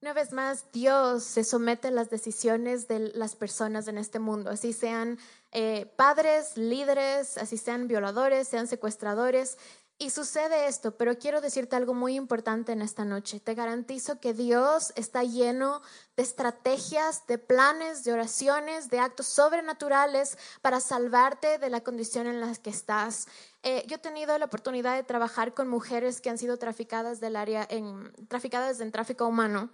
[0.05, 4.51] Una vez más, Dios se somete a las decisiones de las personas en este mundo,
[4.51, 5.19] así sean
[5.51, 9.57] eh, padres, líderes, así sean violadores, sean secuestradores.
[9.97, 13.41] Y sucede esto, pero quiero decirte algo muy importante en esta noche.
[13.41, 15.81] Te garantizo que Dios está lleno
[16.17, 22.41] de estrategias, de planes, de oraciones, de actos sobrenaturales para salvarte de la condición en
[22.41, 23.27] la que estás.
[23.63, 27.37] Eh, yo he tenido la oportunidad de trabajar con mujeres que han sido traficadas del
[27.37, 29.71] área en traficadas en tráfico humano.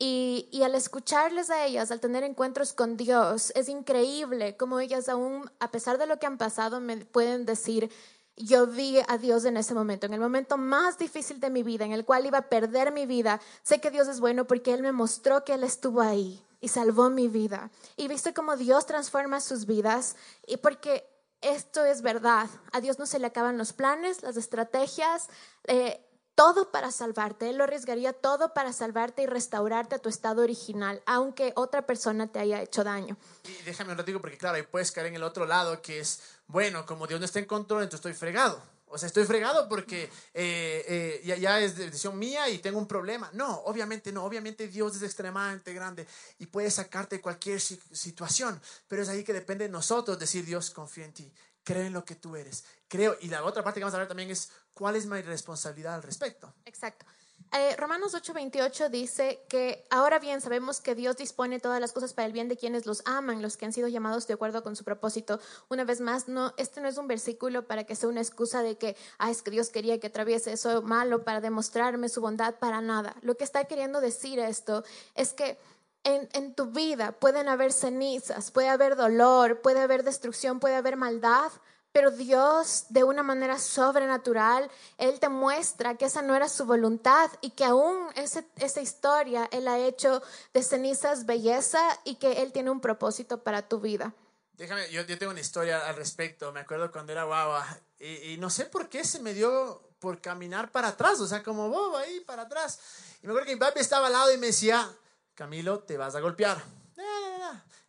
[0.00, 5.50] Y, al escucharles a ellas, al tener encuentros con Dios, es increíble cómo ellas aún,
[5.58, 7.90] a pesar de lo que han pasado, me pueden decir,
[8.36, 11.84] yo vi a Dios en ese momento, en el momento más difícil de mi vida,
[11.84, 13.40] en el cual iba a perder mi vida.
[13.64, 17.10] Sé que Dios es bueno porque Él me mostró que Él estuvo ahí y salvó
[17.10, 17.72] mi vida.
[17.96, 20.14] Y viste cómo Dios transforma sus vidas
[20.46, 21.08] y porque
[21.40, 22.48] esto es verdad.
[22.72, 25.28] A Dios no se le acaban los planes, las estrategias.
[25.64, 26.04] eh,
[26.38, 27.50] todo para salvarte.
[27.50, 32.30] Él lo arriesgaría todo para salvarte y restaurarte a tu estado original, aunque otra persona
[32.30, 33.16] te haya hecho daño.
[33.42, 36.20] Y déjame un ratito porque claro, ahí puedes caer en el otro lado que es,
[36.46, 38.62] bueno, como Dios no está en control, entonces estoy fregado.
[38.86, 42.86] O sea, estoy fregado porque eh, eh, ya, ya es decisión mía y tengo un
[42.86, 43.28] problema.
[43.32, 44.24] No, obviamente no.
[44.24, 46.06] Obviamente Dios es extremadamente grande
[46.38, 48.62] y puede sacarte de cualquier si- situación.
[48.86, 51.32] Pero es ahí que depende de nosotros decir, Dios, confío en ti.
[51.64, 52.64] Creo en lo que tú eres.
[52.88, 53.16] Creo.
[53.20, 56.02] Y la otra parte que vamos a hablar también es cuál es mi responsabilidad al
[56.02, 56.54] respecto.
[56.64, 57.04] Exacto.
[57.52, 62.26] Eh, Romanos 8:28 dice que ahora bien sabemos que Dios dispone todas las cosas para
[62.26, 64.84] el bien de quienes los aman, los que han sido llamados de acuerdo con su
[64.84, 65.40] propósito.
[65.70, 68.76] Una vez más, no, este no es un versículo para que sea una excusa de
[68.76, 72.82] que, ah, es que Dios quería que atraviese eso malo para demostrarme su bondad, para
[72.82, 73.16] nada.
[73.22, 75.58] Lo que está queriendo decir esto es que
[76.04, 80.96] en, en tu vida pueden haber cenizas, puede haber dolor, puede haber destrucción, puede haber
[80.96, 81.50] maldad,
[81.92, 87.30] pero Dios, de una manera sobrenatural, Él te muestra que esa no era su voluntad
[87.40, 92.52] y que aún ese- esa historia Él ha hecho de cenizas belleza y que Él
[92.52, 94.12] tiene un propósito para tu vida.
[94.52, 96.52] Déjame, yo, yo tengo una historia al respecto.
[96.52, 97.66] Me acuerdo cuando era guagua
[97.98, 101.42] y, y no sé por qué se me dio por caminar para atrás, o sea,
[101.42, 102.78] como bobo ahí para atrás.
[103.22, 104.88] Y me acuerdo que mi papi estaba al lado y me decía,
[105.38, 106.60] Camilo, te vas a golpear.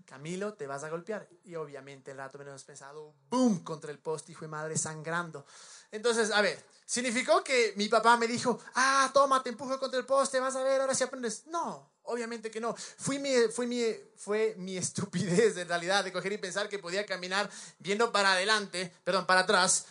[0.05, 1.27] Camilo, te vas a golpear.
[1.45, 5.47] Y obviamente el rato menos pensado, boom, contra el poste, hijo de madre, sangrando.
[5.89, 10.05] Entonces, a ver, ¿significó que mi papá me dijo, ah, toma, te empujo contra el
[10.05, 11.47] poste, vas a ver, ahora sí aprendes?
[11.47, 12.75] No, obviamente que no.
[12.75, 13.83] Fui mi, fui mi,
[14.15, 18.93] fue mi estupidez en realidad de coger y pensar que podía caminar viendo para adelante,
[19.03, 19.87] perdón, para atrás.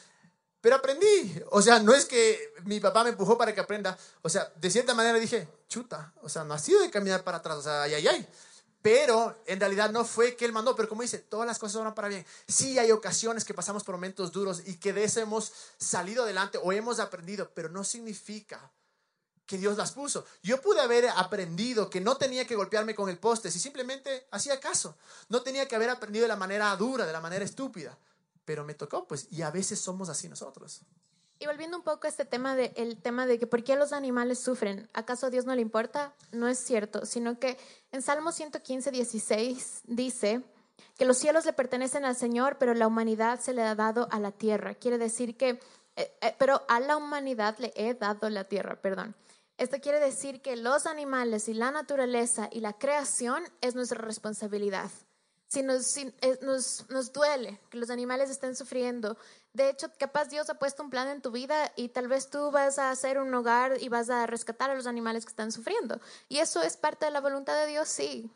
[0.61, 1.41] Pero aprendí.
[1.51, 3.97] O sea, no es que mi papá me empujó para que aprenda.
[4.23, 6.13] O sea, de cierta manera dije, chuta.
[6.23, 7.59] O sea, no ha sido de caminar para atrás.
[7.59, 8.29] O sea, ay, ay, ay.
[8.83, 10.75] Pero en realidad no fue que él mandó.
[10.75, 12.27] Pero como dice, todas las cosas van para bien.
[12.49, 16.59] Sí hay ocasiones que pasamos por momentos duros y que de eso hemos salido adelante
[16.63, 17.51] o hemos aprendido.
[17.55, 18.73] Pero no significa
[19.47, 20.27] que Dios las puso.
[20.43, 24.61] Yo pude haber aprendido que no tenía que golpearme con el poste si simplemente hacía
[24.61, 24.97] caso.
[25.29, 27.97] No tenía que haber aprendido de la manera dura, de la manera estúpida.
[28.49, 30.81] Pero me tocó, pues, y a veces somos así nosotros.
[31.39, 33.93] Y volviendo un poco a este tema de, el tema de que por qué los
[33.93, 36.15] animales sufren, ¿acaso a Dios no le importa?
[36.33, 37.59] No es cierto, sino que
[37.93, 40.43] en Salmo 115, 16 dice
[40.97, 44.19] que los cielos le pertenecen al Señor, pero la humanidad se le ha dado a
[44.19, 44.77] la tierra.
[44.77, 45.61] Quiere decir que,
[45.97, 49.15] eh, eh, pero a la humanidad le he dado la tierra, perdón.
[49.59, 54.91] Esto quiere decir que los animales y la naturaleza y la creación es nuestra responsabilidad.
[55.49, 59.17] Si nos, eh, nos, nos, duele que los animales estén sufriendo,
[59.55, 62.51] de hecho, capaz Dios ha puesto un plan en tu vida y tal vez tú
[62.51, 66.01] vas a hacer un hogar y vas a rescatar a los animales que están sufriendo.
[66.29, 68.31] Y eso es parte de la voluntad de Dios, sí,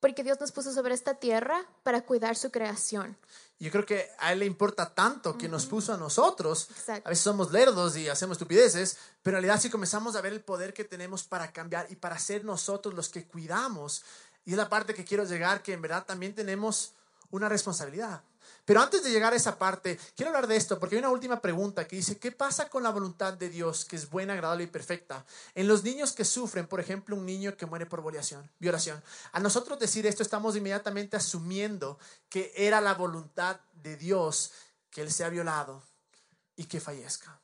[0.00, 3.16] porque Dios nos puso sobre esta tierra para cuidar su creación.
[3.58, 6.68] Yo creo que a Él le importa tanto que nos puso a nosotros.
[6.88, 10.42] A veces somos lerdos y hacemos estupideces, pero en realidad si comenzamos a ver el
[10.42, 14.04] poder que tenemos para cambiar y para ser nosotros los que cuidamos,
[14.46, 16.92] y es la parte que quiero llegar, que en verdad también tenemos
[17.30, 18.22] una responsabilidad.
[18.64, 21.40] Pero antes de llegar a esa parte, quiero hablar de esto porque hay una última
[21.40, 24.68] pregunta que dice, ¿qué pasa con la voluntad de Dios que es buena, agradable y
[24.68, 25.24] perfecta?
[25.54, 29.02] En los niños que sufren, por ejemplo, un niño que muere por violación, violación.
[29.32, 34.52] A nosotros decir esto estamos inmediatamente asumiendo que era la voluntad de Dios
[34.90, 35.82] que él sea violado
[36.54, 37.40] y que fallezca.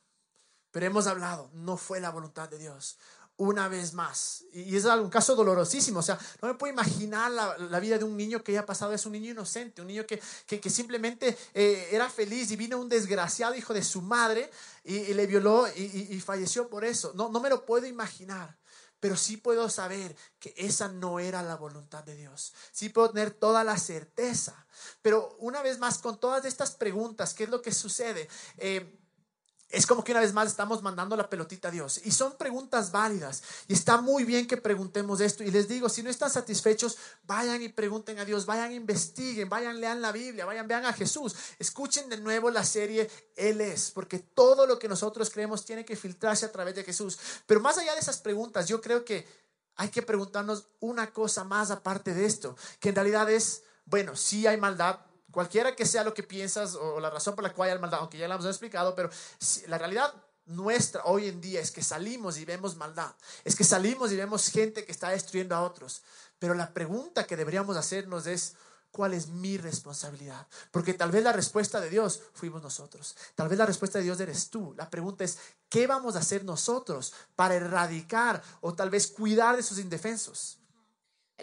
[0.71, 2.97] Pero hemos hablado, no fue la voluntad de Dios
[3.37, 4.43] una vez más.
[4.53, 5.99] Y es un caso dolorosísimo.
[5.99, 8.93] O sea, no me puedo imaginar la, vida de un niño que haya pasado.
[8.93, 12.89] Es un niño inocente, un niño que, que, simplemente eh, era feliz y vino un
[12.89, 14.49] desgraciado hijo de su madre
[14.83, 17.13] y, le violó y, falleció por eso.
[17.15, 18.57] No, no me lo puedo imaginar.
[18.99, 22.53] Pero sí puedo saber que esa no era la voluntad de Dios.
[22.71, 24.65] Sí puedo tener toda la certeza.
[25.01, 28.29] Pero una vez más, con todas estas preguntas, ¿qué es lo que sucede?
[28.57, 29.02] Eh,
[29.73, 31.99] es como que una vez más estamos mandando la pelotita a Dios.
[32.05, 33.41] Y son preguntas válidas.
[33.67, 35.43] Y está muy bien que preguntemos esto.
[35.43, 39.81] Y les digo, si no están satisfechos, vayan y pregunten a Dios, vayan, investiguen, vayan,
[39.81, 41.35] lean la Biblia, vayan, vean a Jesús.
[41.57, 45.95] Escuchen de nuevo la serie Él es, porque todo lo que nosotros creemos tiene que
[45.95, 47.17] filtrarse a través de Jesús.
[47.47, 49.27] Pero más allá de esas preguntas, yo creo que
[49.75, 54.45] hay que preguntarnos una cosa más aparte de esto, que en realidad es, bueno, sí
[54.45, 54.99] hay maldad,
[55.33, 58.19] cualquiera que sea lo que piensas o la razón por la cual hay maldad, aunque
[58.19, 59.09] ya lo hemos explicado, pero
[59.67, 60.13] la realidad
[60.45, 63.11] nuestra hoy en día es que salimos y vemos maldad,
[63.43, 66.03] es que salimos y vemos gente que está destruyendo a otros.
[66.37, 68.53] Pero la pregunta que deberíamos hacernos es,
[68.91, 70.45] ¿cuál es mi responsabilidad?
[70.69, 74.19] Porque tal vez la respuesta de Dios fuimos nosotros, tal vez la respuesta de Dios
[74.19, 74.75] eres tú.
[74.77, 79.61] La pregunta es, ¿qué vamos a hacer nosotros para erradicar o tal vez cuidar de
[79.61, 80.59] esos indefensos?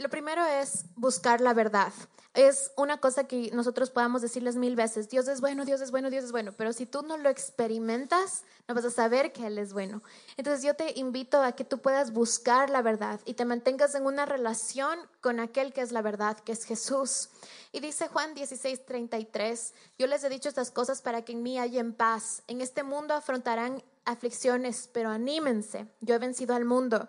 [0.00, 1.92] Lo primero es buscar la verdad.
[2.32, 6.08] Es una cosa que nosotros podamos decirles mil veces, Dios es bueno, Dios es bueno,
[6.08, 9.58] Dios es bueno, pero si tú no lo experimentas, no vas a saber que Él
[9.58, 10.02] es bueno.
[10.38, 14.06] Entonces yo te invito a que tú puedas buscar la verdad y te mantengas en
[14.06, 17.28] una relación con aquel que es la verdad, que es Jesús.
[17.70, 21.58] Y dice Juan 16, 33, yo les he dicho estas cosas para que en mí
[21.58, 22.42] haya paz.
[22.46, 27.08] En este mundo afrontarán aflicciones, pero anímense, yo he vencido al mundo.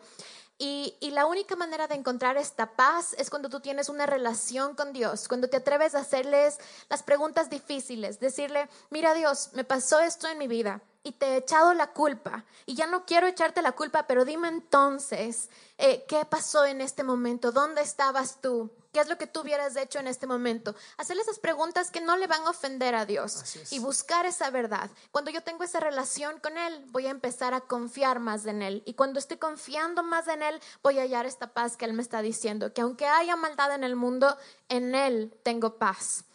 [0.63, 4.93] Y, la única manera de encontrar esta paz es cuando tú tienes una relación con
[4.93, 10.27] Dios, cuando te atreves a hacerles las preguntas difíciles, decirle, mira Dios, me pasó esto
[10.27, 13.71] en mi vida y te he echado la culpa y ya no quiero echarte la
[13.71, 17.51] culpa, pero dime entonces, eh, ¿qué pasó en este momento?
[17.51, 18.69] ¿Dónde estabas tú?
[18.91, 20.75] ¿Qué es lo que tú hubieras hecho en este momento?
[20.97, 24.91] Hacerle esas preguntas que no le van a ofender a Dios y buscar esa verdad.
[25.11, 28.83] Cuando yo tengo esa relación con Él, voy a empezar a confiar más en Él.
[28.85, 32.01] Y cuando estoy confiando más en Él, voy a hallar esta paz que Él me
[32.01, 36.25] está diciendo, que aunque haya maldad en el mundo, en Él tengo paz.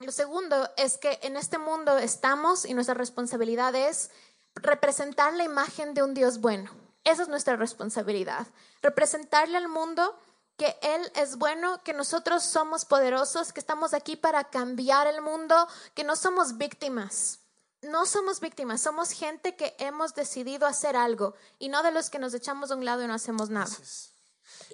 [0.00, 4.10] Lo segundo es que en este mundo estamos y nuestra responsabilidad es
[4.56, 6.72] representar la imagen de un Dios bueno.
[7.04, 8.48] Esa es nuestra responsabilidad.
[8.80, 10.18] Representarle al mundo
[10.56, 15.68] que Él es bueno, que nosotros somos poderosos, que estamos aquí para cambiar el mundo,
[15.94, 17.40] que no somos víctimas.
[17.82, 22.20] No somos víctimas, somos gente que hemos decidido hacer algo y no de los que
[22.20, 23.70] nos echamos a un lado y no hacemos nada.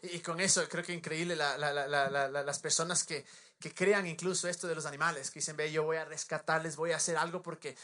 [0.03, 3.25] Y con eso creo que increíble las personas que,
[3.59, 6.93] que crean incluso esto de los animales, que dicen, ve, yo voy a rescatarles, voy
[6.93, 7.77] a hacer algo porque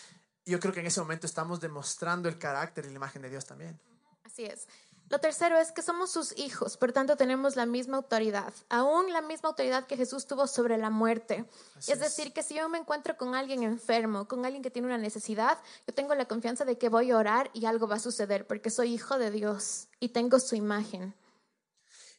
[0.44, 3.46] yo creo que en ese momento estamos demostrando el carácter y la imagen de Dios
[3.46, 3.80] también.
[4.24, 4.66] Así es.
[5.10, 9.20] Lo tercero es que somos sus hijos, por tanto tenemos la misma autoridad, aún la
[9.20, 11.44] misma autoridad que Jesús tuvo sobre la muerte.
[11.86, 14.98] es decir, que si yo me encuentro con alguien enfermo, con alguien que tiene una
[14.98, 18.46] necesidad, yo tengo la confianza de que voy a orar y algo va a suceder,
[18.46, 21.14] porque soy hijo de Dios y tengo su imagen.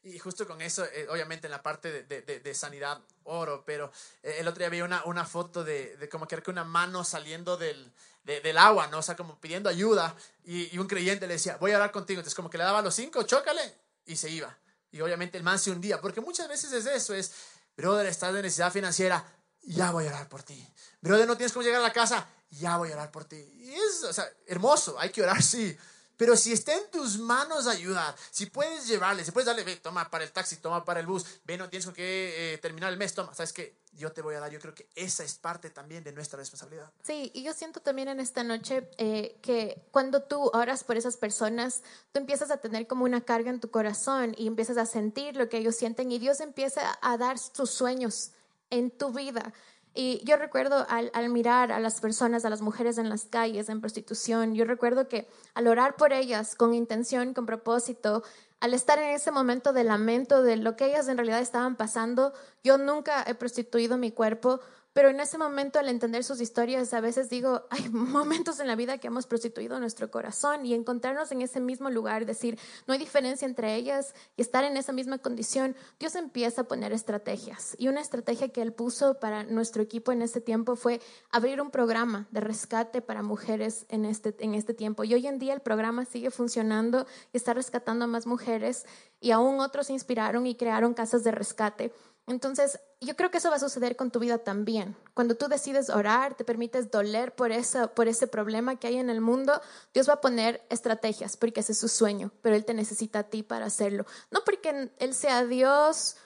[0.04, 4.36] Y justo con eso, eh, obviamente en la parte de, de, sanidad, oro, pero eh,
[4.40, 7.92] el otro día vi una, una foto de, de como que una mano saliendo del,
[8.26, 9.00] del agua, ¿no?
[9.00, 10.16] O sea, como pidiendo ayuda.
[10.44, 12.20] Y, un creyente le decía, voy a hablar contigo.
[12.20, 13.62] Entonces, como que le daba los cinco, chócale,
[14.06, 14.56] y se iba.
[14.92, 17.32] Y obviamente el man se hundía, porque muchas veces es eso, es,
[17.76, 19.26] brother, estás de necesidad financiera,
[19.62, 20.68] ya voy a orar por ti.
[21.02, 23.36] Brother, no tienes cómo llegar a la casa, ya voy a orar por ti.
[23.36, 25.78] Y es, o sea, hermoso, hay que orar, sí.
[26.18, 30.10] Pero si está en tus manos ayudar, si puedes llevarle, si puedes darle, ve, toma
[30.10, 33.14] para el taxi, toma para el bus, ve, no tienes que eh, terminar el mes,
[33.14, 33.76] toma, ¿sabes qué?
[33.94, 36.92] Yo te voy a dar, yo creo que esa es parte también de nuestra responsabilidad.
[37.04, 41.18] Sí, y yo siento también en esta noche eh, que cuando tú oras por esas
[41.18, 45.36] personas, tú empiezas a tener como una carga en tu corazón y empiezas a sentir
[45.36, 48.32] lo que ellos sienten y Dios empieza a dar sus sueños
[48.70, 49.54] en tu vida.
[49.98, 53.80] Y yo recuerdo al, mirar a las personas, a las mujeres en las calles, en
[53.80, 58.22] prostitución, yo recuerdo que al orar por ellas con intención, con propósito,
[58.60, 62.34] al estar en ese momento de lamento de lo que ellas en realidad estaban pasando,
[62.62, 64.60] yo nunca he prostituido mi cuerpo,
[64.96, 68.78] pero en ese momento, al entender sus historias, a veces digo, hay momentos en la
[68.78, 73.00] vida que hemos prostituido nuestro corazón y encontrarnos en ese mismo lugar, decir, no hay
[73.00, 77.76] diferencia entre ellas y estar en esa misma condición, Dios empieza a poner estrategias.
[77.78, 81.72] Y una estrategia que Él puso para nuestro equipo en ese tiempo fue abrir un
[81.72, 85.04] programa de rescate para mujeres en este, en este tiempo.
[85.04, 88.86] Y hoy en día el programa sigue funcionando y está rescatando a más mujeres
[89.20, 91.92] y aún otros se inspiraron y crearon casas de rescate.
[92.28, 94.96] Entonces, yo creo que eso va a suceder con tu vida también.
[95.14, 99.12] Cuando tú decides orar, te permites doler por, eso, por ese problema que hay en
[99.12, 99.62] el mundo,
[99.94, 103.24] Dios va a poner estrategias porque ese es su sueño, pero Él te necesita a
[103.24, 104.06] ti para hacerlo.
[104.32, 106.18] No porque Él sea Dios,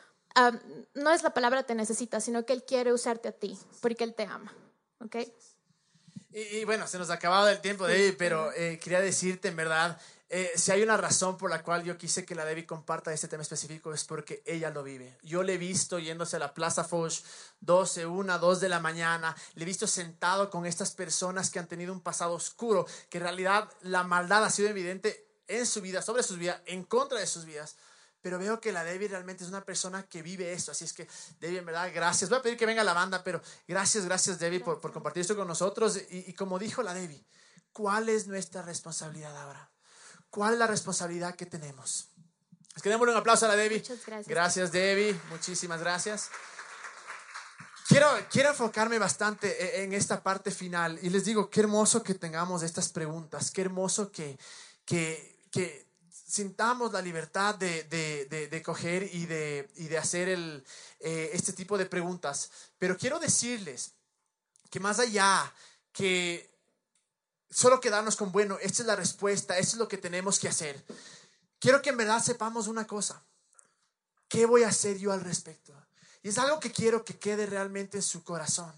[0.94, 4.14] no es la palabra te necesita, sino que Él quiere usarte a ti porque Él
[4.14, 4.54] te ama.
[5.04, 5.18] ¿Ok?
[6.32, 10.00] Y, bueno, se nos ha acabado el tiempo, David, pero eh, quería decirte en verdad
[10.32, 13.28] eh, si hay una razón por la cual yo quise que la Debbie comparta este
[13.28, 15.18] tema específico es porque ella lo vive.
[15.24, 17.22] Yo le he visto yéndose a la Plaza Foch
[17.62, 19.36] 12, 1, 2 de la mañana.
[19.56, 23.24] Le he visto sentado con estas personas que han tenido un pasado oscuro, que en
[23.24, 27.26] realidad la maldad ha sido evidente en su vida, sobre sus vidas, en contra de
[27.26, 27.76] sus vidas.
[28.22, 30.74] Pero veo que la Debbie realmente es una persona que vive esto.
[30.74, 31.08] Así es que,
[31.40, 32.30] Debbie, en verdad, gracias.
[32.30, 35.36] Voy a pedir que venga la banda, pero gracias, gracias, Debbie, por, por compartir esto
[35.36, 36.00] con nosotros.
[36.12, 37.26] Y, y como dijo la Debbie,
[37.72, 39.72] ¿cuál es nuestra responsabilidad ahora?
[40.30, 42.10] ¿Cuál es la responsabilidad que tenemos?
[42.74, 43.80] Les queremos un aplauso a la Debbie.
[43.80, 44.28] Muchas gracias.
[44.28, 45.20] Gracias, Debbie.
[45.30, 46.30] Muchísimas gracias.
[47.88, 52.14] Quiero, quiero enfocarme bastante e, en esta parte final y les digo, qué hermoso que
[52.14, 54.38] tengamos estas preguntas, qué hermoso que,
[54.86, 60.64] que, que sintamos la libertad de, de, de, coger y de, y de hacer el,
[61.00, 62.52] eh, este tipo de preguntas.
[62.78, 63.94] Pero quiero decirles
[64.70, 65.52] que más allá
[65.92, 66.49] que
[67.50, 70.84] solo quedarnos con, bueno, esta es la respuesta, esto es lo que tenemos que hacer.
[71.60, 73.24] Quiero que en verdad sepamos una cosa.
[74.28, 75.74] ¿Qué voy a hacer yo al respecto?
[76.22, 78.74] Y es algo que quiero que quede realmente en su corazón.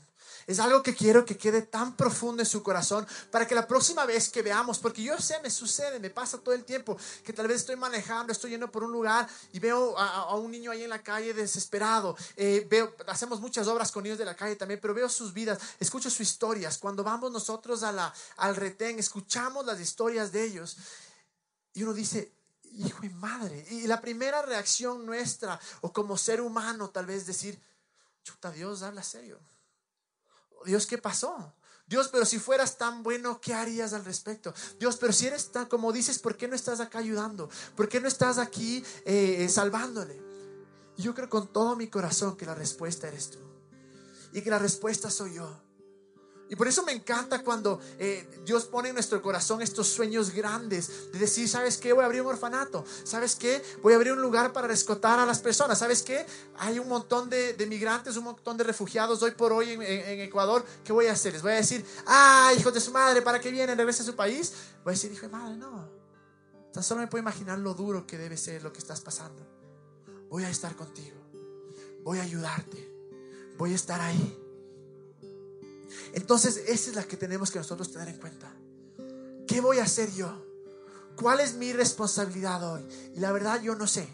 [0.47, 4.05] Es algo que quiero que quede tan profundo en su corazón para que la próxima
[4.05, 7.47] vez que veamos, porque yo sé, me sucede, me pasa todo el tiempo, que tal
[7.47, 10.89] vez estoy manejando, estoy yendo por un lugar y veo a, un niño ahí en
[10.89, 12.15] la calle desesperado.
[12.35, 15.59] Eh, veo, hacemos muchas obras con niños de la calle también, pero veo sus vidas,
[15.79, 16.77] escucho sus historias.
[16.77, 20.77] Cuando vamos nosotros a la, al retén, escuchamos las historias de ellos
[21.73, 22.31] y uno dice,
[22.73, 23.65] hijo y madre.
[23.69, 27.61] Y la primera reacción nuestra, o como ser humano, tal vez decir,
[28.23, 29.39] chuta, Dios, habla serio.
[30.65, 31.53] Dios, ¿qué pasó?
[31.87, 34.53] Dios, pero si fueras tan bueno, ¿qué harías al respecto?
[34.79, 37.49] Dios, pero si eres tan, como dices, ¿por qué no estás acá ayudando?
[37.75, 40.31] ¿Por qué no estás aquí eh, salvándole?
[41.01, 43.39] yo creo con todo mi corazón que la respuesta eres tú.
[44.33, 45.61] Y que la respuesta soy yo.
[46.51, 51.09] Y por eso me encanta cuando eh, Dios pone en nuestro corazón estos sueños grandes
[51.13, 51.93] de decir, ¿sabes qué?
[51.93, 52.83] Voy a abrir un orfanato.
[53.05, 53.63] ¿Sabes qué?
[53.81, 55.79] Voy a abrir un lugar para rescatar a las personas.
[55.79, 56.25] ¿Sabes qué?
[56.57, 60.65] Hay un montón de, migrantes, un montón de refugiados hoy por hoy en, Ecuador.
[60.83, 61.31] ¿Qué voy a hacer?
[61.31, 63.77] Les voy a decir, ah, hijos de su madre, ¿para qué vienen?
[63.77, 64.51] Regresen a su país.
[64.83, 65.87] Voy a decir, hijo de madre, no.
[66.73, 69.47] Tan solo me puedo imaginar lo duro que debe ser lo que estás pasando.
[70.29, 71.15] Voy a estar contigo.
[72.03, 72.93] Voy a ayudarte.
[73.57, 74.37] Voy a estar ahí.
[76.13, 78.53] Entonces, esa es la que tenemos que nosotros tener en cuenta.
[79.47, 80.45] ¿Qué voy a hacer yo?
[81.15, 82.87] ¿Cuál es mi responsabilidad hoy?
[83.15, 84.07] Y la verdad yo no sé.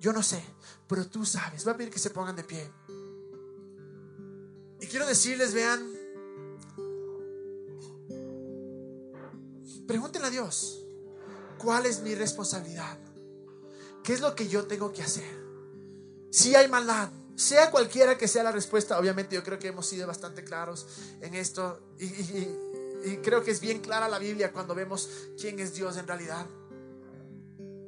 [0.00, 0.42] Yo no sé,
[0.86, 1.64] pero tú sabes.
[1.64, 2.70] Voy a pedir que se pongan de pie.
[4.80, 5.92] Y quiero decirles, vean,
[9.86, 10.84] pregúntenle a Dios,
[11.58, 12.98] ¿cuál es mi responsabilidad?
[14.04, 15.46] ¿Qué es lo que yo tengo que hacer?
[16.30, 20.06] Si hay maldad, sea cualquiera que sea la respuesta, obviamente yo creo que hemos sido
[20.06, 20.86] bastante claros
[21.20, 25.08] en esto y, creo que es bien clara la Biblia cuando vemos
[25.38, 26.46] quién es Dios en realidad.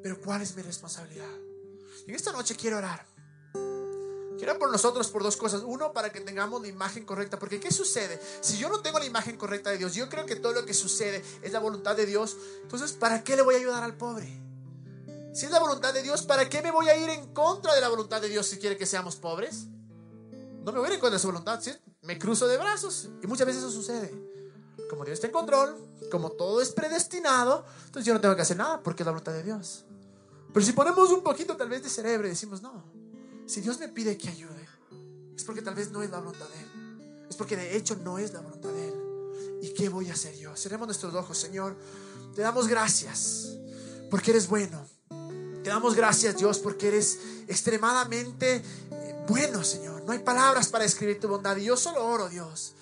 [0.03, 1.35] Pero ¿cuál es mi responsabilidad?
[2.07, 3.05] En esta noche quiero orar.
[4.39, 5.63] Quiero por nosotros por dos cosas.
[5.67, 7.39] Uno, para que tengamos la imagen correcta.
[7.39, 8.21] Porque ¿qué sucede?
[8.41, 10.75] Si yo no tengo la imagen correcta de Dios, yo creo que todo lo que
[10.75, 12.37] sucede es la voluntad de Dios.
[12.63, 14.48] Entonces, ¿para qué le voy a ayudar al pobre?
[15.39, 17.81] Si es la voluntad de Dios, ¿para qué me voy a ir en contra de
[17.81, 19.69] la voluntad de Dios si quiere que seamos pobres?
[20.65, 21.71] No me voy a ir en contra de su voluntad, ¿sí?
[22.03, 23.09] me cruzo de brazos.
[23.23, 24.13] Y muchas veces eso sucede.
[24.91, 25.77] como Dios está en control,
[26.11, 29.31] como todo es predestinado, entonces yo no tengo que hacer nada porque es la voluntad
[29.31, 29.85] de Dios.
[30.53, 32.83] Pero si ponemos un poquito tal vez de cerebro y decimos, no,
[33.47, 34.69] si Dios me pide que ayude,
[35.37, 37.27] es porque tal vez no es la voluntad de Él.
[37.31, 38.95] Es porque de hecho no es la voluntad de Él.
[39.63, 40.57] ¿Y qué voy a hacer yo?
[40.57, 41.77] Cerremos nuestros ojos, Señor.
[42.35, 43.57] Te damos gracias
[44.11, 44.98] porque eres bueno.
[45.69, 50.03] Te damos gracias, Dios, porque eres extremadamente eh, bueno, Señor.
[50.03, 51.55] No hay palabras para describir tu bondad.
[51.59, 52.73] Y yo solo oro, Dios,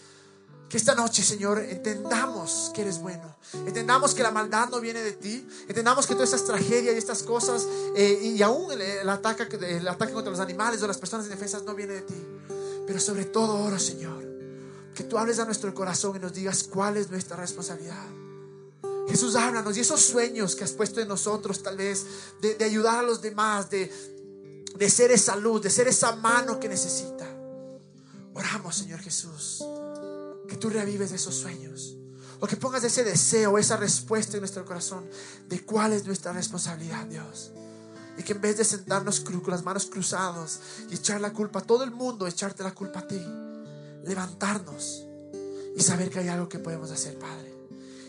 [0.69, 3.35] que esta noche, Señor, entendamos que eres bueno.
[3.67, 5.45] Entendamos que la maldad no viene de ti.
[5.67, 7.67] Entendamos que todas estas tragedias y estas cosas,
[7.97, 11.75] eh, y aún el, ataque, el ataque contra los animales o las personas indefensas no
[11.75, 12.25] viene de ti.
[12.87, 14.25] Pero sobre todo oro, Señor,
[14.95, 18.26] que tú hables a nuestro corazón y nos digas cuál es nuestra responsabilidad.
[19.09, 22.07] Jesús, háblanos y esos sueños que has puesto en nosotros, tal vez,
[22.41, 23.93] de, ayudar a los demás, de,
[24.77, 27.27] de ser esa luz, de ser esa mano que necesita.
[28.35, 29.65] Oramos, Señor Jesús
[30.47, 31.97] que tú revives esos sueños.
[32.41, 35.09] O que pongas ese deseo, esa respuesta en nuestro corazón
[35.49, 37.53] de cuál es nuestra responsabilidad, Dios.
[38.19, 41.63] Y que en vez de sentarnos con las manos cruzadas y echar la culpa a
[41.63, 43.21] todo el mundo, echarte la culpa a ti,
[44.05, 45.05] levantarnos
[45.77, 47.46] y saber que hay algo que podemos hacer, Padre.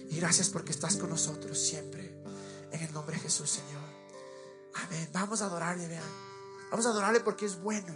[0.10, 2.24] Y gracias porque estás con nosotros siempre.
[2.72, 3.84] En el nombre de Jesús, Señor.
[4.86, 5.10] Amén.
[5.14, 6.04] Vamos a adorarle, vean.
[6.72, 7.94] Vamos a adorarle porque es bueno.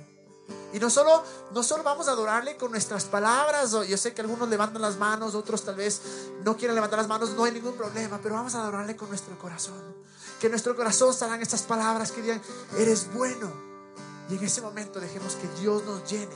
[0.74, 4.48] Y no solo, no solo vamos a adorarle con nuestras palabras, yo sé que algunos
[4.48, 6.02] levantan las manos, otros tal vez
[6.46, 9.38] no quieren levantar las manos, no hay ningún problema, pero vamos a adorarle con nuestro
[9.38, 9.96] corazón.
[10.40, 12.42] Que en nuestro corazón salgan estas palabras que digan,
[12.78, 13.52] eres bueno.
[14.30, 16.36] Y en ese momento dejemos que Dios nos llene,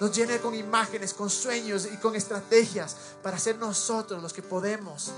[0.00, 5.12] nos llene con imágenes, con sueños y con estrategias para ser nosotros los que podemos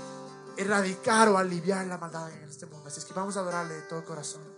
[0.57, 2.87] erradicar o aliviar la maldad en este mundo.
[2.87, 4.50] Así es que vamos a adorarle de todo corazón.